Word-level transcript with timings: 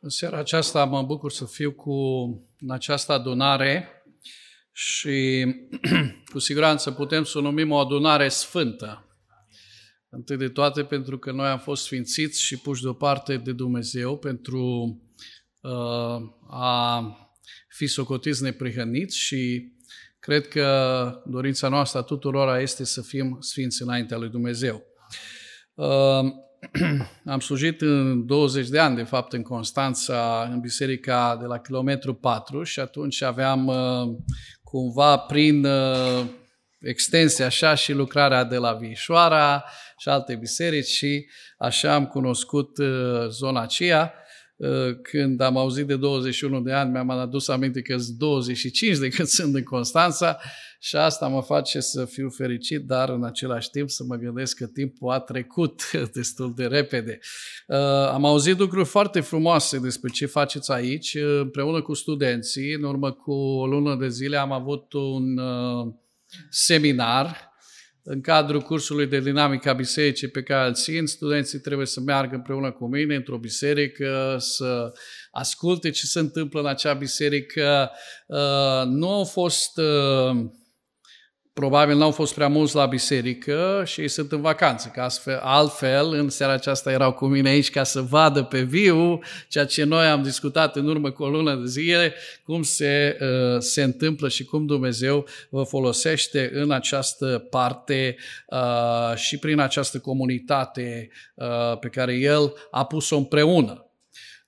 În 0.00 0.08
seara 0.08 0.38
aceasta 0.38 0.84
mă 0.84 1.02
bucur 1.02 1.32
să 1.32 1.44
fiu 1.44 1.72
cu 1.72 1.92
în 2.58 2.70
această 2.70 3.12
adunare 3.12 3.88
și 4.72 5.46
cu 6.32 6.38
siguranță 6.38 6.90
putem 6.90 7.24
să 7.24 7.38
o 7.38 7.40
numim 7.40 7.70
o 7.70 7.76
adunare 7.76 8.28
sfântă. 8.28 9.02
Întâi 10.08 10.36
de 10.36 10.48
toate 10.48 10.84
pentru 10.84 11.18
că 11.18 11.32
noi 11.32 11.46
am 11.46 11.58
fost 11.58 11.84
sfințiți 11.84 12.42
și 12.42 12.56
puși 12.56 12.82
deoparte 12.82 13.36
de 13.36 13.52
Dumnezeu 13.52 14.18
pentru 14.18 14.62
uh, 15.60 16.20
a 16.50 17.02
fi 17.68 17.86
socotiți 17.86 18.42
neprihăniți 18.42 19.18
și 19.18 19.72
cred 20.18 20.48
că 20.48 21.22
dorința 21.26 21.68
noastră 21.68 21.98
a 21.98 22.02
tuturora 22.02 22.60
este 22.60 22.84
să 22.84 23.02
fim 23.02 23.36
sfinți 23.40 23.82
înaintea 23.82 24.16
lui 24.16 24.28
Dumnezeu. 24.28 24.82
Uh, 25.74 26.46
am 27.24 27.40
slujit 27.40 27.80
în 27.80 28.26
20 28.26 28.68
de 28.68 28.78
ani, 28.78 28.96
de 28.96 29.02
fapt, 29.02 29.32
în 29.32 29.42
Constanța, 29.42 30.48
în 30.52 30.60
biserica 30.60 31.36
de 31.40 31.46
la 31.46 31.58
kilometru 31.58 32.14
4 32.14 32.62
și 32.62 32.80
atunci 32.80 33.22
aveam 33.22 33.66
uh, 33.66 34.16
cumva 34.62 35.16
prin 35.16 35.64
uh, 35.64 36.24
extensie 36.80 37.44
așa 37.44 37.74
și 37.74 37.92
lucrarea 37.92 38.44
de 38.44 38.56
la 38.56 38.72
Vișoara 38.72 39.64
și 39.98 40.08
alte 40.08 40.34
biserici 40.34 40.86
și 40.86 41.26
așa 41.58 41.94
am 41.94 42.06
cunoscut 42.06 42.78
uh, 42.78 43.28
zona 43.28 43.60
aceea. 43.60 44.12
Când 45.02 45.40
am 45.40 45.56
auzit 45.56 45.86
de 45.86 45.96
21 45.96 46.60
de 46.60 46.72
ani, 46.72 46.90
mi-am 46.90 47.10
adus 47.10 47.48
aminte 47.48 47.82
că 47.82 47.96
sunt 47.98 48.16
25 48.16 48.98
de 48.98 49.08
când 49.08 49.28
sunt 49.28 49.54
în 49.54 49.62
Constanța 49.62 50.38
și 50.80 50.96
asta 50.96 51.26
mă 51.26 51.42
face 51.42 51.80
să 51.80 52.04
fiu 52.04 52.30
fericit, 52.30 52.86
dar 52.86 53.08
în 53.08 53.24
același 53.24 53.70
timp 53.70 53.90
să 53.90 54.04
mă 54.04 54.16
gândesc 54.16 54.56
că 54.56 54.66
timpul 54.66 55.10
a 55.10 55.18
trecut 55.18 55.90
destul 56.14 56.54
de 56.56 56.66
repede. 56.66 57.18
Uh, 57.66 57.76
am 58.12 58.24
auzit 58.24 58.58
lucruri 58.58 58.88
foarte 58.88 59.20
frumoase 59.20 59.78
despre 59.78 60.10
ce 60.10 60.26
faceți 60.26 60.72
aici, 60.72 61.14
uh, 61.14 61.38
împreună 61.40 61.82
cu 61.82 61.94
studenții. 61.94 62.72
În 62.72 62.82
urmă 62.82 63.12
cu 63.12 63.32
o 63.32 63.66
lună 63.66 63.96
de 63.96 64.08
zile 64.08 64.36
am 64.36 64.52
avut 64.52 64.92
un 64.92 65.38
uh, 65.38 65.94
seminar 66.50 67.46
în 68.02 68.20
cadrul 68.20 68.60
cursului 68.60 69.06
de 69.06 69.20
dinamică 69.20 69.68
a 69.68 69.72
bisericii 69.72 70.28
pe 70.28 70.42
care 70.42 70.68
îl 70.68 70.74
țin, 70.74 71.06
studenții 71.06 71.58
trebuie 71.58 71.86
să 71.86 72.00
meargă 72.00 72.34
împreună 72.34 72.72
cu 72.72 72.86
mine 72.86 73.14
într-o 73.14 73.38
biserică, 73.38 74.36
să 74.38 74.92
asculte 75.30 75.90
ce 75.90 76.06
se 76.06 76.18
întâmplă 76.18 76.60
în 76.60 76.66
acea 76.66 76.92
biserică. 76.92 77.90
Nu 78.86 79.12
au 79.12 79.24
fost 79.24 79.80
probabil 81.58 81.96
n-au 81.96 82.10
fost 82.10 82.34
prea 82.34 82.48
mulți 82.48 82.74
la 82.74 82.86
biserică 82.86 83.82
și 83.86 84.00
ei 84.00 84.08
sunt 84.08 84.32
în 84.32 84.40
vacanță, 84.40 84.90
că 84.94 85.00
astfel, 85.00 85.38
altfel 85.42 86.12
în 86.12 86.28
seara 86.28 86.52
aceasta 86.52 86.92
erau 86.92 87.12
cu 87.12 87.26
mine 87.26 87.48
aici 87.48 87.70
ca 87.70 87.84
să 87.84 88.00
vadă 88.00 88.42
pe 88.42 88.60
viu 88.60 89.20
ceea 89.48 89.64
ce 89.64 89.84
noi 89.84 90.06
am 90.06 90.22
discutat 90.22 90.76
în 90.76 90.88
urmă 90.88 91.10
cu 91.10 91.22
o 91.22 91.28
lună 91.28 91.54
de 91.54 91.66
zile, 91.66 92.14
cum 92.44 92.62
se, 92.62 93.18
uh, 93.20 93.60
se 93.60 93.82
întâmplă 93.82 94.28
și 94.28 94.44
cum 94.44 94.66
Dumnezeu 94.66 95.26
vă 95.48 95.62
folosește 95.62 96.50
în 96.52 96.70
această 96.70 97.46
parte 97.50 98.16
uh, 98.46 99.16
și 99.16 99.38
prin 99.38 99.58
această 99.58 99.98
comunitate 99.98 101.08
uh, 101.34 101.78
pe 101.80 101.88
care 101.88 102.14
El 102.14 102.52
a 102.70 102.84
pus-o 102.84 103.16
împreună. 103.16 103.87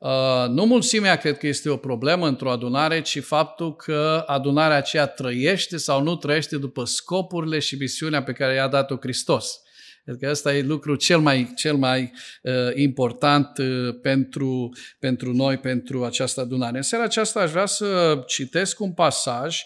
Uh, 0.01 0.49
nu 0.49 0.65
mulțimea 0.65 1.17
cred 1.17 1.39
că 1.39 1.47
este 1.47 1.69
o 1.69 1.77
problemă 1.77 2.27
într-o 2.27 2.51
adunare, 2.51 3.03
ci 3.03 3.23
faptul 3.23 3.77
că 3.77 4.25
adunarea 4.27 4.77
aceea 4.77 5.07
trăiește 5.07 5.77
sau 5.77 6.03
nu 6.03 6.17
trăiește 6.17 6.57
după 6.57 6.85
scopurile 6.85 7.59
și 7.59 7.77
misiunea 7.77 8.23
pe 8.23 8.33
care 8.33 8.55
i-a 8.55 8.69
dat-o 8.69 8.97
Hristos. 8.97 9.61
Cred 10.05 10.17
că 10.21 10.31
ăsta 10.31 10.55
e 10.55 10.63
lucrul 10.63 10.97
cel 10.97 11.19
mai, 11.19 11.53
cel 11.57 11.77
mai 11.77 12.13
uh, 12.43 12.53
important 12.75 13.59
uh, 13.59 13.95
pentru, 14.03 14.69
pentru 14.99 15.33
noi, 15.33 15.57
pentru 15.57 16.05
această 16.05 16.41
adunare. 16.41 16.77
În 16.77 16.83
seara 16.83 17.05
aceasta 17.05 17.41
aș 17.41 17.51
vrea 17.51 17.67
să 17.67 18.23
citesc 18.27 18.81
un 18.81 18.93
pasaj 18.93 19.63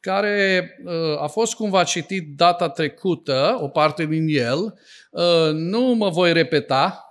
care 0.00 0.70
uh, 0.84 1.22
a 1.22 1.26
fost 1.26 1.54
cumva 1.54 1.84
citit 1.84 2.36
data 2.36 2.68
trecută, 2.68 3.58
o 3.60 3.68
parte 3.68 4.04
din 4.04 4.26
el. 4.28 4.74
Uh, 5.10 5.52
nu 5.52 5.80
mă 5.80 6.08
voi 6.08 6.32
repeta, 6.32 7.02
Uh, 7.02 7.07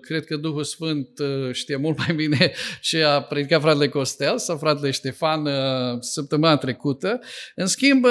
cred 0.00 0.24
că 0.24 0.36
Duhul 0.36 0.64
Sfânt 0.64 1.18
uh, 1.18 1.52
știe 1.52 1.76
mult 1.76 1.98
mai 1.98 2.14
bine 2.14 2.52
ce 2.80 3.02
a 3.02 3.20
predicat 3.20 3.60
fratele 3.60 3.88
Costel 3.88 4.38
sau 4.38 4.56
fratele 4.56 4.90
Ștefan 4.90 5.46
uh, 5.46 5.96
săptămâna 6.00 6.56
trecută. 6.56 7.20
În 7.54 7.66
schimb, 7.66 8.06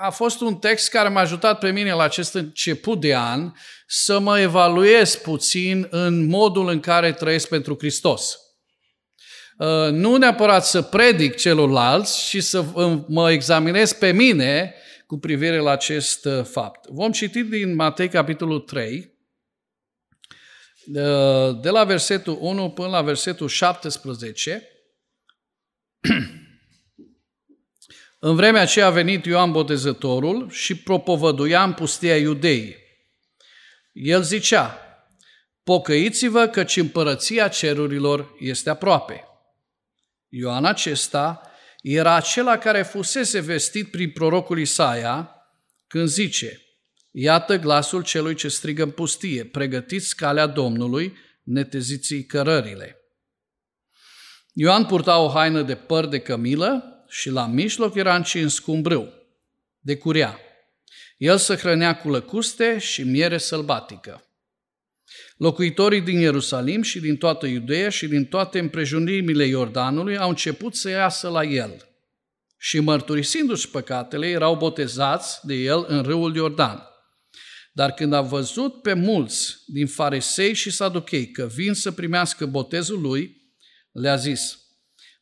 a 0.00 0.10
fost 0.10 0.40
un 0.40 0.54
text 0.54 0.90
care 0.90 1.08
m-a 1.08 1.20
ajutat 1.20 1.58
pe 1.58 1.70
mine 1.70 1.92
la 1.92 2.02
acest 2.02 2.34
început 2.34 3.00
de 3.00 3.16
an 3.16 3.52
să 3.86 4.18
mă 4.18 4.40
evaluez 4.40 5.16
puțin 5.16 5.86
în 5.90 6.26
modul 6.26 6.68
în 6.68 6.80
care 6.80 7.12
trăiesc 7.12 7.48
pentru 7.48 7.76
Hristos. 7.78 8.38
Nu 9.90 10.16
neapărat 10.16 10.64
să 10.64 10.82
predic 10.82 11.36
celorlalți, 11.36 12.28
ci 12.28 12.42
să 12.42 12.64
mă 13.08 13.30
examinez 13.30 13.92
pe 13.92 14.12
mine 14.12 14.74
cu 15.06 15.18
privire 15.18 15.58
la 15.58 15.70
acest 15.70 16.28
fapt. 16.42 16.88
Vom 16.88 17.12
citi 17.12 17.42
din 17.42 17.74
Matei, 17.74 18.08
capitolul 18.08 18.60
3, 18.60 19.13
de 21.60 21.68
la 21.68 21.84
versetul 21.84 22.36
1 22.40 22.70
până 22.70 22.88
la 22.88 23.02
versetul 23.02 23.48
17, 23.48 24.68
în 28.18 28.34
vremea 28.34 28.60
aceea 28.60 28.86
a 28.86 28.90
venit 28.90 29.24
Ioan 29.24 29.52
Botezătorul 29.52 30.50
și 30.50 30.76
propovăduia 30.76 31.62
în 31.62 31.72
pustia 31.72 32.16
iudeii. 32.16 32.76
El 33.92 34.22
zicea, 34.22 34.78
pocăiți-vă 35.62 36.46
căci 36.46 36.76
împărăția 36.76 37.48
cerurilor 37.48 38.34
este 38.38 38.70
aproape. 38.70 39.24
Ioan 40.28 40.64
acesta 40.64 41.50
era 41.82 42.14
acela 42.14 42.58
care 42.58 42.82
fusese 42.82 43.40
vestit 43.40 43.90
prin 43.90 44.10
prorocul 44.10 44.58
Isaia 44.58 45.34
când 45.86 46.08
zice, 46.08 46.63
Iată 47.16 47.56
glasul 47.58 48.02
celui 48.02 48.34
ce 48.34 48.48
strigă 48.48 48.82
în 48.82 48.90
pustie, 48.90 49.44
pregătiți 49.44 50.16
calea 50.16 50.46
Domnului, 50.46 51.16
neteziți 51.42 52.14
cărările. 52.14 52.98
Ioan 54.52 54.86
purta 54.86 55.18
o 55.18 55.28
haină 55.28 55.62
de 55.62 55.74
păr 55.74 56.06
de 56.06 56.18
cămilă 56.18 57.04
și 57.08 57.30
la 57.30 57.46
mijloc 57.46 57.94
era 57.94 58.16
încins 58.16 58.58
cu 58.58 58.72
un 58.72 58.82
brâu, 58.82 59.12
de 59.78 59.96
curea. 59.96 60.38
El 61.16 61.38
se 61.38 61.54
hrănea 61.54 61.96
cu 61.96 62.10
lăcuste 62.10 62.78
și 62.78 63.02
miere 63.02 63.38
sălbatică. 63.38 64.24
Locuitorii 65.36 66.00
din 66.00 66.18
Ierusalim 66.18 66.82
și 66.82 67.00
din 67.00 67.16
toată 67.16 67.46
Iudeea 67.46 67.88
și 67.88 68.06
din 68.06 68.24
toate 68.24 68.58
împrejurimile 68.58 69.44
Iordanului 69.44 70.16
au 70.16 70.28
început 70.28 70.74
să 70.74 70.88
iasă 70.88 71.28
la 71.28 71.42
el 71.42 71.88
și 72.58 72.80
mărturisindu-și 72.80 73.70
păcatele 73.70 74.28
erau 74.28 74.56
botezați 74.56 75.46
de 75.46 75.54
el 75.54 75.84
în 75.88 76.02
râul 76.02 76.36
Iordan. 76.36 76.88
Dar 77.76 77.92
când 77.92 78.12
a 78.12 78.20
văzut 78.20 78.82
pe 78.82 78.92
mulți 78.92 79.56
din 79.66 79.86
farisei 79.86 80.52
și 80.52 80.70
saduchei 80.70 81.30
că 81.30 81.46
vin 81.46 81.72
să 81.72 81.92
primească 81.92 82.46
botezul 82.46 83.00
lui, 83.00 83.36
le-a 83.92 84.16
zis, 84.16 84.58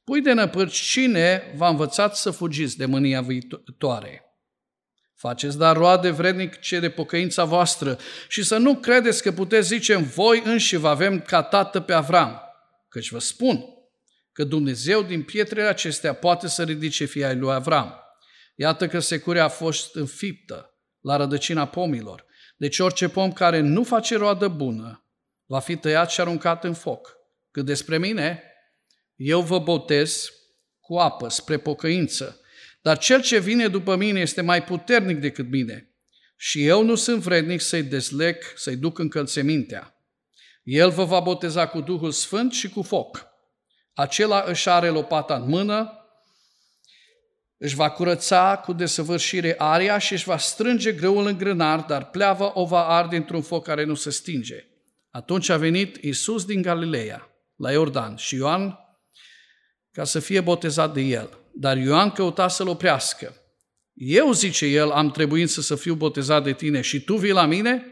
Pui 0.05 0.21
de 0.21 0.33
năpârci, 0.33 0.81
cine 0.81 1.53
v-a 1.57 1.69
învățat 1.69 2.17
să 2.17 2.31
fugiți 2.31 2.77
de 2.77 2.87
mânia 2.87 3.23
viitoare? 3.23 4.25
Faceți 5.15 5.59
dar 5.59 5.77
roade 5.77 6.11
vrednic 6.11 6.61
ce 6.61 6.81
de 6.81 6.91
pocăința 6.91 7.45
voastră 7.45 7.99
și 8.29 8.43
să 8.43 8.57
nu 8.57 8.77
credeți 8.77 9.23
că 9.23 9.33
puteți 9.33 9.69
zice 9.69 9.95
în 9.95 10.05
voi 10.05 10.43
înși 10.45 10.77
vă 10.77 10.89
avem 10.89 11.21
ca 11.21 11.43
tată 11.43 11.81
pe 11.81 11.93
Avram, 11.93 12.41
căci 12.89 13.11
vă 13.11 13.19
spun 13.19 13.65
că 14.33 14.45
Dumnezeu 14.45 15.03
din 15.03 15.23
pietrele 15.23 15.67
acestea 15.67 16.13
poate 16.13 16.49
să 16.49 16.63
ridice 16.63 17.05
fii 17.05 17.25
ai 17.25 17.37
lui 17.37 17.53
Avram. 17.53 17.95
Iată 18.55 18.89
că 18.89 18.99
securea 18.99 19.45
a 19.45 19.49
fost 19.49 19.95
înfiptă 19.95 20.67
la 21.01 21.17
rădăcina 21.17 21.67
pomilor. 21.67 22.31
Deci 22.63 22.79
orice 22.79 23.09
pom 23.09 23.33
care 23.33 23.61
nu 23.61 23.85
face 23.85 24.17
roadă 24.17 24.49
bună 24.49 25.07
va 25.47 25.59
fi 25.59 25.77
tăiat 25.77 26.11
și 26.11 26.21
aruncat 26.21 26.65
în 26.65 26.75
foc. 26.75 27.17
Cât 27.51 27.65
despre 27.65 27.99
mine, 27.99 28.43
eu 29.17 29.41
vă 29.41 29.59
botez 29.59 30.33
cu 30.81 30.97
apă 30.97 31.29
spre 31.29 31.59
pocăință, 31.59 32.41
dar 32.83 32.99
cel 32.99 33.23
ce 33.23 33.39
vine 33.39 33.69
după 33.69 33.97
mine 33.97 34.21
este 34.21 34.41
mai 34.41 34.65
puternic 34.65 35.19
decât 35.21 35.51
mine 35.51 35.95
și 36.37 36.67
eu 36.67 36.83
nu 36.83 36.95
sunt 36.95 37.23
vrednic 37.23 37.61
să-i 37.61 37.83
dezleg, 37.83 38.37
să-i 38.55 38.77
duc 38.77 38.99
încălțemintea. 38.99 39.97
El 40.63 40.91
vă 40.91 41.05
va 41.05 41.21
boteza 41.21 41.67
cu 41.67 41.81
Duhul 41.81 42.11
Sfânt 42.11 42.53
și 42.53 42.69
cu 42.69 42.83
foc. 42.83 43.27
Acela 43.95 44.45
își 44.47 44.69
are 44.69 44.89
lopata 44.89 45.35
în 45.35 45.49
mână, 45.49 46.02
își 47.65 47.75
va 47.75 47.91
curăța 47.91 48.63
cu 48.65 48.73
desăvârșire 48.73 49.55
aria 49.59 49.99
și 49.99 50.13
își 50.13 50.25
va 50.25 50.39
strânge 50.39 50.93
grâul 50.93 51.27
în 51.27 51.39
grânar, 51.39 51.81
dar 51.81 52.11
pleava 52.11 52.51
o 52.55 52.65
va 52.65 52.87
arde 52.87 53.17
într-un 53.17 53.43
foc 53.43 53.65
care 53.65 53.85
nu 53.85 53.95
se 53.95 54.11
stinge. 54.11 54.65
Atunci 55.11 55.49
a 55.49 55.57
venit 55.57 55.97
Isus 55.97 56.45
din 56.45 56.63
Galileea, 56.63 57.29
la 57.57 57.73
Iordan, 57.73 58.17
și 58.17 58.35
Ioan 58.35 58.79
ca 59.93 60.05
să 60.05 60.19
fie 60.19 60.41
botezat 60.41 60.93
de 60.93 61.01
el. 61.01 61.39
Dar 61.55 61.77
Ioan 61.77 62.11
căuta 62.11 62.49
să-l 62.49 62.69
oprească. 62.69 63.37
Eu, 63.95 64.33
zice 64.33 64.67
el, 64.67 64.91
am 64.91 65.11
trebuit 65.11 65.51
să 65.51 65.75
fiu 65.75 65.95
botezat 65.95 66.45
de 66.45 66.53
tine 66.53 66.81
și 66.81 67.01
tu 67.01 67.17
vii 67.17 67.33
la 67.33 67.47
mine? 67.47 67.85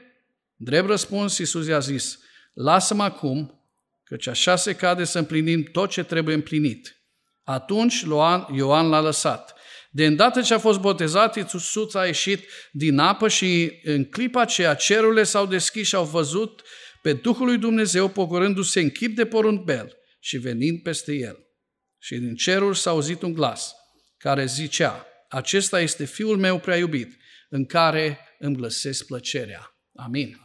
Drept 0.57 0.89
răspuns, 0.89 1.39
Iisus 1.39 1.67
i-a 1.67 1.79
zis, 1.79 2.19
lasă-mă 2.53 3.03
acum, 3.03 3.65
căci 4.05 4.27
așa 4.27 4.57
se 4.57 4.75
cade 4.75 5.05
să 5.05 5.19
împlinim 5.19 5.63
tot 5.63 5.91
ce 5.91 6.03
trebuie 6.03 6.35
împlinit. 6.35 6.95
Atunci 7.43 8.05
Ioan 8.55 8.89
l-a 8.89 9.01
lăsat. 9.01 9.55
De 9.93 10.07
îndată 10.07 10.43
ce 10.43 10.55
a 10.55 10.59
fost 10.59 10.81
botezat, 10.81 11.37
Iisus 11.37 11.95
a 11.95 12.07
ieșit 12.07 12.45
din 12.73 12.99
apă 12.99 13.29
și 13.29 13.81
în 13.83 14.05
clipa 14.05 14.41
aceea 14.41 14.75
cerurile 14.75 15.23
s-au 15.23 15.47
deschis 15.47 15.87
și 15.87 15.95
au 15.95 16.05
văzut 16.05 16.63
pe 17.03 17.13
Duhul 17.13 17.47
lui 17.47 17.59
Dumnezeu 17.59 18.09
pogorându-se 18.09 18.81
în 18.81 18.91
chip 18.91 19.17
de 19.17 19.27
porumbel 19.27 19.97
și 20.21 20.39
venind 20.39 20.83
peste 20.83 21.13
el. 21.13 21.39
Și 21.99 22.17
din 22.17 22.35
cerul 22.35 22.75
s-a 22.75 22.91
auzit 22.91 23.23
un 23.23 23.33
glas 23.33 23.75
care 24.19 24.45
zicea, 24.45 25.07
acesta 25.29 25.81
este 25.81 26.05
Fiul 26.05 26.37
meu 26.37 26.59
prea 26.59 26.77
iubit, 26.77 27.17
în 27.49 27.67
care 27.67 28.19
îmi 28.39 28.57
găsesc 28.57 29.07
plăcerea. 29.07 29.75
Amin. 29.95 30.41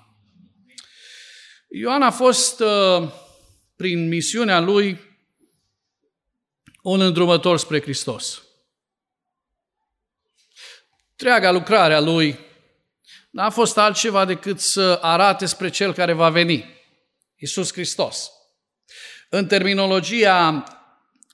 Ioan 1.69 2.01
a 2.01 2.11
fost, 2.11 2.59
uh, 2.59 3.11
prin 3.75 4.07
misiunea 4.07 4.59
lui, 4.59 4.99
un 6.81 7.01
îndrumător 7.01 7.57
spre 7.57 7.81
Hristos. 7.81 8.43
Treaga 11.15 11.51
lucrarea 11.51 11.99
lui 11.99 12.39
n-a 13.29 13.49
fost 13.49 13.77
altceva 13.77 14.25
decât 14.25 14.59
să 14.59 14.99
arate 15.01 15.45
spre 15.45 15.69
Cel 15.69 15.93
care 15.93 16.13
va 16.13 16.29
veni, 16.29 16.65
Iisus 17.35 17.71
Hristos. 17.71 18.31
În 19.29 19.47
terminologia 19.47 20.63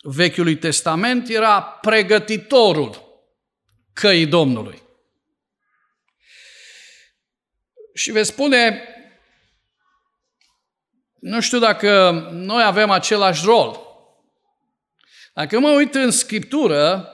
Vechiului 0.01 0.55
Testament 0.55 1.29
era 1.29 1.61
pregătitorul 1.61 3.09
căii 3.93 4.25
Domnului. 4.25 4.81
Și 7.93 8.11
veți 8.11 8.29
spune, 8.29 8.87
nu 11.19 11.41
știu 11.41 11.59
dacă 11.59 12.09
noi 12.31 12.63
avem 12.63 12.89
același 12.89 13.45
rol. 13.45 13.79
Dacă 15.33 15.59
mă 15.59 15.69
uit 15.69 15.95
în 15.95 16.11
Scriptură, 16.11 17.09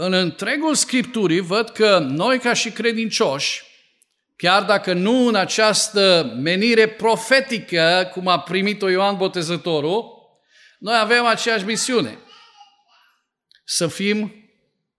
în 0.00 0.12
întregul 0.12 0.74
Scripturii 0.74 1.40
văd 1.40 1.68
că 1.68 1.98
noi 1.98 2.38
ca 2.38 2.52
și 2.52 2.70
credincioși, 2.70 3.62
chiar 4.36 4.62
dacă 4.62 4.92
nu 4.92 5.26
în 5.26 5.34
această 5.34 6.32
menire 6.36 6.88
profetică, 6.88 8.10
cum 8.12 8.28
a 8.28 8.40
primit-o 8.40 8.88
Ioan 8.88 9.16
Botezătorul, 9.16 10.04
noi 10.78 10.98
avem 10.98 11.24
aceeași 11.24 11.64
misiune. 11.64 12.18
Să 13.64 13.86
fim 13.86 14.32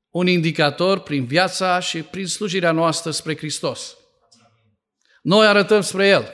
un 0.10 0.28
indicator 0.28 1.00
prin 1.00 1.26
viața 1.26 1.80
și 1.80 2.02
prin 2.02 2.28
slujirea 2.28 2.72
noastră 2.72 3.12
spre 3.12 3.38
Hristos. 3.38 3.98
Noi 5.22 5.48
arătăm 5.48 5.82
spre 5.82 6.08
El. 6.08 6.34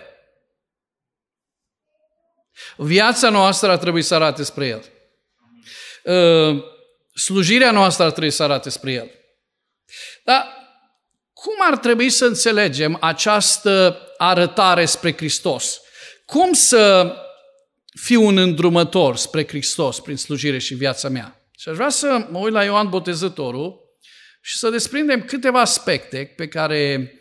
Viața 2.78 3.30
noastră 3.30 3.72
ar 3.72 3.78
trebui 3.78 4.02
să 4.02 4.16
arate 4.16 4.44
spre 4.44 4.68
El. 4.68 4.84
Uh, 6.04 6.74
slujirea 7.16 7.72
noastră 7.72 8.04
ar 8.04 8.12
trebui 8.12 8.32
să 8.32 8.44
arate 8.44 8.70
spre 8.70 8.92
El. 8.92 9.12
Dar 10.24 10.46
cum 11.34 11.56
ar 11.60 11.78
trebui 11.78 12.10
să 12.10 12.26
înțelegem 12.26 12.98
această 13.02 14.00
arătare 14.18 14.86
spre 14.86 15.14
Hristos? 15.16 15.82
Cum 16.26 16.54
să 16.54 17.14
fiu 18.02 18.26
un 18.26 18.38
îndrumător 18.38 19.18
spre 19.18 19.48
Hristos 19.48 20.00
prin 20.00 20.18
slujire 20.18 20.58
și 20.58 20.74
viața 20.74 21.10
mea? 21.10 21.50
Și 21.58 21.70
aș 21.70 21.76
vrea 21.76 21.90
să 21.90 22.28
mă 22.30 22.38
uit 22.38 22.54
la 22.54 22.64
Ioan 22.64 22.90
Botezătorul 22.90 23.80
și 24.42 24.58
să 24.58 24.70
desprindem 24.70 25.24
câteva 25.24 25.60
aspecte 25.60 26.34
pe 26.36 26.48
care 26.48 27.12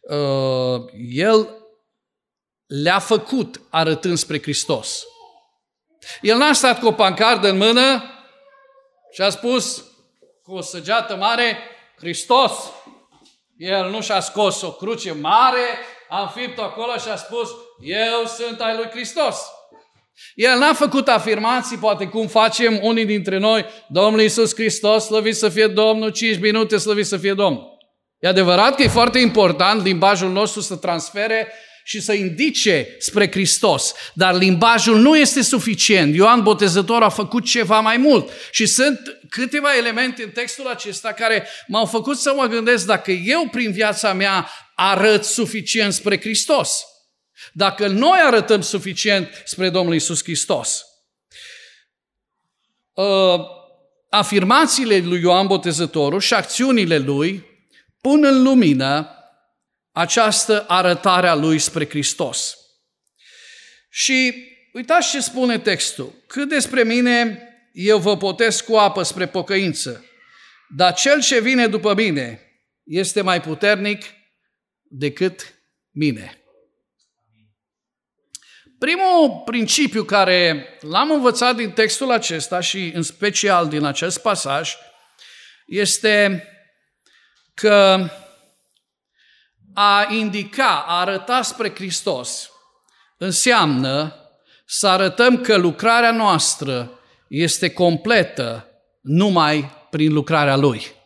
uh, 0.00 0.84
el 1.10 1.48
le-a 2.66 2.98
făcut 2.98 3.60
arătând 3.70 4.18
spre 4.18 4.42
Hristos. 4.42 5.02
El 6.20 6.36
n-a 6.36 6.52
stat 6.52 6.78
cu 6.78 6.86
o 6.86 6.92
pancardă 6.92 7.48
în 7.48 7.56
mână 7.56 8.02
și 9.12 9.20
a 9.20 9.30
spus 9.30 9.84
cu 10.42 10.54
o 10.54 10.60
săgeată 10.60 11.16
mare, 11.16 11.58
Hristos. 11.98 12.52
El 13.56 13.90
nu 13.90 14.00
și-a 14.00 14.20
scos 14.20 14.62
o 14.62 14.72
cruce 14.72 15.12
mare, 15.12 15.66
a 16.08 16.20
înfipt 16.20 16.58
acolo 16.58 16.96
și 16.96 17.08
a 17.08 17.16
spus, 17.16 17.48
eu 17.80 18.26
sunt 18.26 18.60
al 18.60 18.76
lui 18.76 18.88
Hristos. 18.90 19.36
El 20.34 20.58
n-a 20.58 20.72
făcut 20.72 21.08
afirmații, 21.08 21.76
poate 21.76 22.06
cum 22.06 22.26
facem 22.26 22.78
unii 22.82 23.04
dintre 23.04 23.38
noi, 23.38 23.66
Domnul 23.88 24.20
Iisus 24.20 24.54
Hristos, 24.54 25.04
slăvit 25.04 25.36
să 25.36 25.48
fie 25.48 25.66
Domnul, 25.66 26.10
5 26.10 26.40
minute, 26.40 26.76
slăvit 26.76 27.06
să 27.06 27.16
fie 27.16 27.32
Domnul. 27.32 27.76
E 28.18 28.28
adevărat 28.28 28.74
că 28.74 28.82
e 28.82 28.88
foarte 28.88 29.18
important 29.18 29.82
limbajul 29.82 30.30
nostru 30.30 30.60
să 30.60 30.76
transfere 30.76 31.52
și 31.88 32.00
să 32.00 32.12
indice 32.12 32.96
spre 32.98 33.30
Hristos. 33.30 33.92
Dar 34.14 34.34
limbajul 34.34 34.98
nu 34.98 35.16
este 35.16 35.42
suficient. 35.42 36.14
Ioan 36.14 36.42
Botezător 36.42 37.02
a 37.02 37.08
făcut 37.08 37.44
ceva 37.44 37.80
mai 37.80 37.96
mult. 37.96 38.30
Și 38.50 38.66
sunt 38.66 39.00
câteva 39.28 39.76
elemente 39.76 40.22
în 40.22 40.30
textul 40.30 40.66
acesta 40.66 41.12
care 41.12 41.46
m-au 41.66 41.86
făcut 41.86 42.18
să 42.18 42.32
mă 42.36 42.46
gândesc 42.46 42.86
dacă 42.86 43.10
eu 43.10 43.48
prin 43.48 43.72
viața 43.72 44.12
mea 44.12 44.50
arăt 44.74 45.24
suficient 45.24 45.92
spre 45.92 46.20
Hristos. 46.20 46.82
Dacă 47.52 47.86
noi 47.86 48.18
arătăm 48.22 48.60
suficient 48.60 49.42
spre 49.44 49.70
Domnul 49.70 49.94
Isus 49.94 50.22
Hristos. 50.22 50.84
Uh, 52.92 53.40
afirmațiile 54.10 54.98
lui 54.98 55.20
Ioan 55.20 55.46
Botezătorul 55.46 56.20
și 56.20 56.34
acțiunile 56.34 56.98
lui 56.98 57.46
pun 58.00 58.24
în 58.24 58.42
lumină 58.42 59.12
această 59.98 60.64
arătare 60.68 61.28
a 61.28 61.34
lui 61.34 61.58
spre 61.58 61.88
Hristos. 61.88 62.56
Și 63.90 64.34
uitați 64.72 65.10
ce 65.10 65.20
spune 65.20 65.58
textul. 65.58 66.14
Cât 66.26 66.48
despre 66.48 66.82
mine, 66.82 67.42
eu 67.72 67.98
vă 67.98 68.16
potesc 68.16 68.64
cu 68.64 68.76
apă 68.76 69.02
spre 69.02 69.26
pocăință, 69.26 70.04
dar 70.76 70.94
cel 70.94 71.22
ce 71.22 71.40
vine 71.40 71.66
după 71.66 71.94
mine 71.94 72.40
este 72.84 73.20
mai 73.20 73.40
puternic 73.40 74.04
decât 74.82 75.54
mine. 75.90 76.42
Primul 78.78 79.42
principiu 79.44 80.04
care 80.04 80.66
l-am 80.80 81.10
învățat 81.10 81.56
din 81.56 81.70
textul 81.70 82.10
acesta 82.10 82.60
și 82.60 82.90
în 82.94 83.02
special 83.02 83.68
din 83.68 83.84
acest 83.84 84.18
pasaj 84.18 84.74
este 85.66 86.44
că 87.54 88.08
a 89.74 90.06
indica, 90.10 90.84
a 90.86 91.00
arăta 91.00 91.42
spre 91.42 91.70
Hristos, 91.74 92.50
înseamnă 93.16 94.14
să 94.66 94.88
arătăm 94.88 95.40
că 95.40 95.56
lucrarea 95.56 96.12
noastră 96.12 97.00
este 97.28 97.70
completă 97.70 98.66
numai 99.00 99.70
prin 99.90 100.12
lucrarea 100.12 100.56
Lui. 100.56 100.96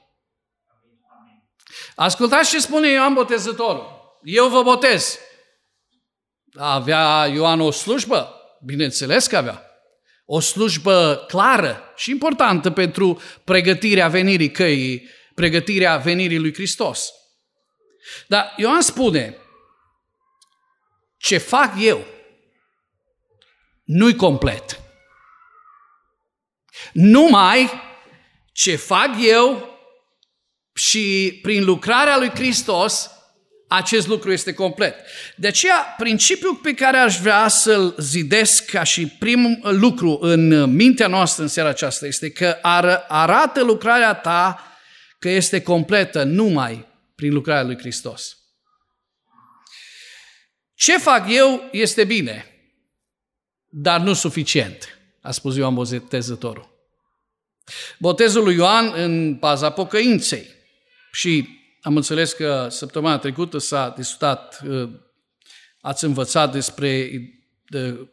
Ascultați 1.95 2.51
ce 2.51 2.61
spune 2.61 2.89
Ioan 2.89 3.15
Botezătorul. 3.15 4.01
Eu 4.23 4.49
vă 4.49 4.63
botez. 4.63 5.19
Avea 6.55 7.27
Ioan 7.27 7.61
o 7.61 7.71
slujbă? 7.71 8.35
Bineînțeles 8.65 9.27
că 9.27 9.37
avea. 9.37 9.63
O 10.25 10.41
slujbă 10.41 11.25
clară 11.27 11.93
și 11.97 12.11
importantă 12.11 12.71
pentru 12.71 13.21
pregătirea 13.45 14.09
venirii 14.09 14.51
căii, 14.51 15.09
pregătirea 15.35 15.97
venirii 15.97 16.39
lui 16.39 16.55
Hristos. 16.55 17.13
Dar 18.27 18.55
Ioan 18.57 18.81
spune, 18.81 19.37
ce 21.17 21.39
fac 21.39 21.73
eu 21.79 22.07
nu-i 23.85 24.17
complet. 24.17 24.81
Numai 26.93 27.71
ce 28.53 28.77
fac 28.77 29.11
eu 29.21 29.79
și 30.75 31.39
prin 31.43 31.65
lucrarea 31.65 32.19
lui 32.19 32.31
Hristos, 32.31 33.11
acest 33.69 34.07
lucru 34.07 34.33
este 34.33 34.55
complet. 34.55 34.95
De 35.37 35.47
aceea, 35.47 35.95
principiul 35.99 36.55
pe 36.55 36.75
care 36.75 36.97
aș 36.97 37.19
vrea 37.19 37.49
să-l 37.49 37.95
zidesc 37.99 38.65
ca 38.65 38.83
și 38.83 39.07
prim 39.07 39.61
lucru 39.63 40.19
în 40.21 40.71
mintea 40.75 41.07
noastră 41.07 41.43
în 41.43 41.49
seara 41.49 41.69
aceasta 41.69 42.07
este 42.07 42.31
că 42.31 42.59
ar, 42.63 43.05
arată 43.09 43.63
lucrarea 43.63 44.15
ta 44.15 44.67
că 45.19 45.29
este 45.29 45.63
completă 45.63 46.23
numai 46.23 46.92
prin 47.15 47.33
lucrarea 47.33 47.63
lui 47.63 47.79
Hristos. 47.79 48.37
Ce 50.75 50.99
fac 50.99 51.27
eu 51.29 51.69
este 51.73 52.05
bine, 52.05 52.47
dar 53.69 54.01
nu 54.01 54.13
suficient, 54.13 54.99
a 55.21 55.31
spus 55.31 55.57
Ioan 55.57 55.75
Botezătorul. 55.75 56.71
Botezul 57.99 58.43
lui 58.43 58.55
Ioan 58.55 58.93
în 58.95 59.39
baza 59.39 59.71
pocăinței. 59.71 60.47
Și 61.13 61.49
am 61.81 61.97
înțeles 61.97 62.33
că 62.33 62.69
săptămâna 62.71 63.19
trecută 63.19 63.59
s-a 63.59 63.95
discutat, 63.97 64.61
uh, 64.67 64.91
ați 65.81 66.05
învățat 66.05 66.53
despre 66.53 67.11
de 67.65 68.09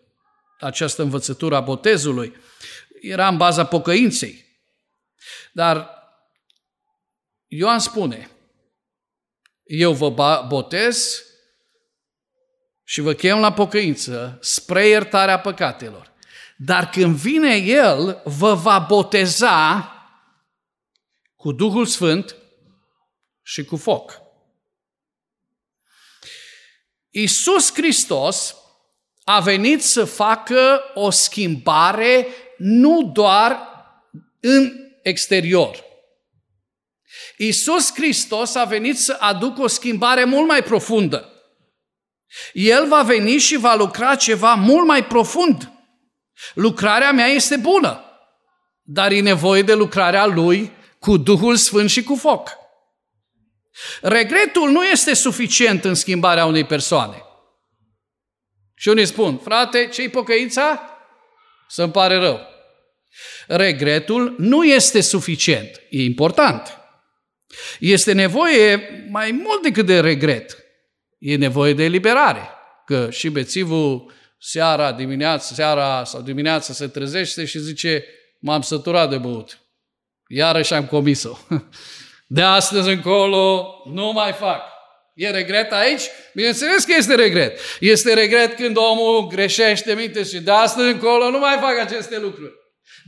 această 0.59 1.01
învățătură 1.01 1.55
a 1.55 1.61
botezului. 1.61 2.33
Era 3.01 3.27
în 3.27 3.37
baza 3.37 3.65
pocăinței. 3.65 4.45
Dar 5.51 5.89
Ioan 7.47 7.79
spune, 7.79 8.29
eu 9.69 9.93
vă 9.93 10.45
botez 10.47 11.23
și 12.83 13.01
vă 13.01 13.13
chem 13.13 13.39
la 13.39 13.53
pocăință 13.53 14.37
spre 14.41 14.87
iertarea 14.87 15.39
păcatelor. 15.39 16.13
Dar 16.57 16.89
când 16.89 17.15
vine 17.15 17.55
El, 17.55 18.21
vă 18.23 18.53
va 18.53 18.79
boteza 18.79 19.93
cu 21.35 21.51
Duhul 21.51 21.85
Sfânt 21.85 22.35
și 23.41 23.63
cu 23.63 23.77
foc. 23.77 24.21
Iisus 27.09 27.73
Hristos 27.73 28.55
a 29.23 29.39
venit 29.39 29.83
să 29.83 30.05
facă 30.05 30.81
o 30.93 31.09
schimbare 31.09 32.27
nu 32.57 33.11
doar 33.13 33.59
în 34.39 34.73
exterior. 35.03 35.88
Iisus 37.41 37.93
Hristos 37.93 38.55
a 38.55 38.63
venit 38.63 38.97
să 38.97 39.17
aducă 39.19 39.61
o 39.61 39.67
schimbare 39.67 40.23
mult 40.23 40.47
mai 40.47 40.63
profundă. 40.63 41.33
El 42.53 42.87
va 42.87 43.01
veni 43.01 43.37
și 43.37 43.57
va 43.57 43.75
lucra 43.75 44.15
ceva 44.15 44.53
mult 44.53 44.85
mai 44.85 45.05
profund. 45.05 45.71
Lucrarea 46.53 47.11
mea 47.11 47.27
este 47.27 47.55
bună, 47.55 48.03
dar 48.81 49.11
e 49.11 49.19
nevoie 49.19 49.61
de 49.61 49.73
lucrarea 49.73 50.25
Lui 50.25 50.71
cu 50.99 51.17
Duhul 51.17 51.55
Sfânt 51.55 51.89
și 51.89 52.03
cu 52.03 52.15
foc. 52.15 52.49
Regretul 54.01 54.69
nu 54.69 54.83
este 54.83 55.13
suficient 55.13 55.83
în 55.83 55.95
schimbarea 55.95 56.45
unei 56.45 56.65
persoane. 56.65 57.23
Și 58.75 58.87
unii 58.87 59.05
spun, 59.05 59.37
frate, 59.37 59.87
ce-i 59.87 60.09
pocăința? 60.09 60.81
Să-mi 61.67 61.91
pare 61.91 62.15
rău. 62.15 62.39
Regretul 63.47 64.35
nu 64.37 64.63
este 64.63 65.01
suficient, 65.01 65.81
e 65.89 66.03
important. 66.03 66.78
Este 67.79 68.11
nevoie 68.13 68.89
mai 69.09 69.31
mult 69.31 69.61
decât 69.61 69.85
de 69.85 69.99
regret. 69.99 70.57
E 71.19 71.35
nevoie 71.35 71.73
de 71.73 71.83
eliberare. 71.83 72.49
Că 72.85 73.07
și 73.11 73.29
bețivul 73.29 74.13
seara, 74.39 74.91
dimineața, 74.91 75.55
seara 75.55 76.03
sau 76.03 76.21
dimineața 76.21 76.73
se 76.73 76.87
trezește 76.87 77.45
și 77.45 77.59
zice, 77.59 78.05
m-am 78.39 78.61
săturat 78.61 79.09
de 79.09 79.17
băut. 79.17 79.59
Iarăși 80.27 80.73
am 80.73 80.85
comis-o. 80.85 81.37
De 82.31 82.41
astăzi 82.41 82.89
încolo 82.89 83.73
nu 83.93 84.11
mai 84.11 84.31
fac. 84.31 84.61
E 85.13 85.29
regret 85.29 85.71
aici? 85.71 86.01
Bineînțeles 86.33 86.83
că 86.83 86.93
este 86.97 87.15
regret. 87.15 87.59
Este 87.79 88.13
regret 88.13 88.55
când 88.55 88.77
omul 88.77 89.27
greșește 89.27 89.93
minte 89.93 90.23
și 90.23 90.39
de 90.39 90.51
astăzi 90.51 90.91
încolo 90.91 91.29
nu 91.29 91.39
mai 91.39 91.57
fac 91.61 91.79
aceste 91.79 92.19
lucruri. 92.19 92.53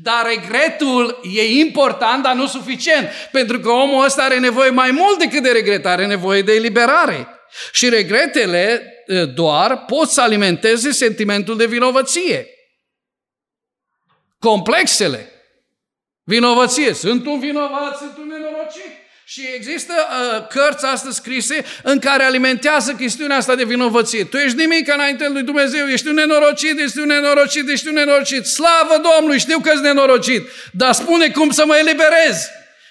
Dar 0.03 0.25
regretul 0.25 1.20
e 1.36 1.60
important, 1.60 2.24
dar 2.24 2.36
nu 2.36 2.48
suficient. 2.48 3.10
Pentru 3.31 3.60
că 3.60 3.70
omul 3.70 4.05
ăsta 4.05 4.24
are 4.24 4.39
nevoie 4.39 4.70
mai 4.70 4.91
mult 4.91 5.20
decât 5.20 5.43
de 5.43 5.51
regret, 5.51 5.86
are 5.86 6.05
nevoie 6.05 6.41
de 6.41 6.53
eliberare. 6.53 7.27
Și 7.72 7.89
regretele 7.89 8.93
doar 9.34 9.86
pot 9.86 10.10
să 10.10 10.22
alimenteze 10.22 10.91
sentimentul 10.91 11.58
de 11.58 11.65
vinovăție. 11.65 12.48
Complexele. 14.39 15.31
Vinovăție. 16.24 16.93
Sunt 16.93 17.25
un 17.25 17.39
vinovat, 17.39 17.98
sunt 17.98 18.17
un 18.17 18.27
nenorocit. 18.27 19.00
Și 19.31 19.47
există 19.55 19.93
uh, 19.93 20.47
cărți 20.47 20.85
astăzi 20.85 21.15
scrise 21.15 21.65
în 21.83 22.00
care 22.00 22.23
alimentează 22.23 22.93
chestiunea 22.93 23.38
asta 23.38 23.55
de 23.55 23.63
vinovăție. 23.63 24.23
Tu 24.23 24.38
ești 24.38 24.57
nimic 24.57 24.93
înainte 24.93 25.29
lui 25.29 25.43
Dumnezeu, 25.43 25.88
ești 25.88 26.07
un 26.07 26.13
nenorocit, 26.13 26.79
ești 26.79 27.00
un 27.00 27.05
nenorocit, 27.05 27.69
ești 27.69 27.88
un 27.88 27.93
nenorocit. 27.93 28.45
Slavă 28.45 29.01
Domnului, 29.11 29.39
știu 29.39 29.59
că 29.59 29.69
ești 29.69 29.83
nenorocit, 29.83 30.47
dar 30.71 30.93
spune 30.93 31.29
cum 31.29 31.51
să 31.51 31.65
mă 31.65 31.77
eliberez. 31.77 32.47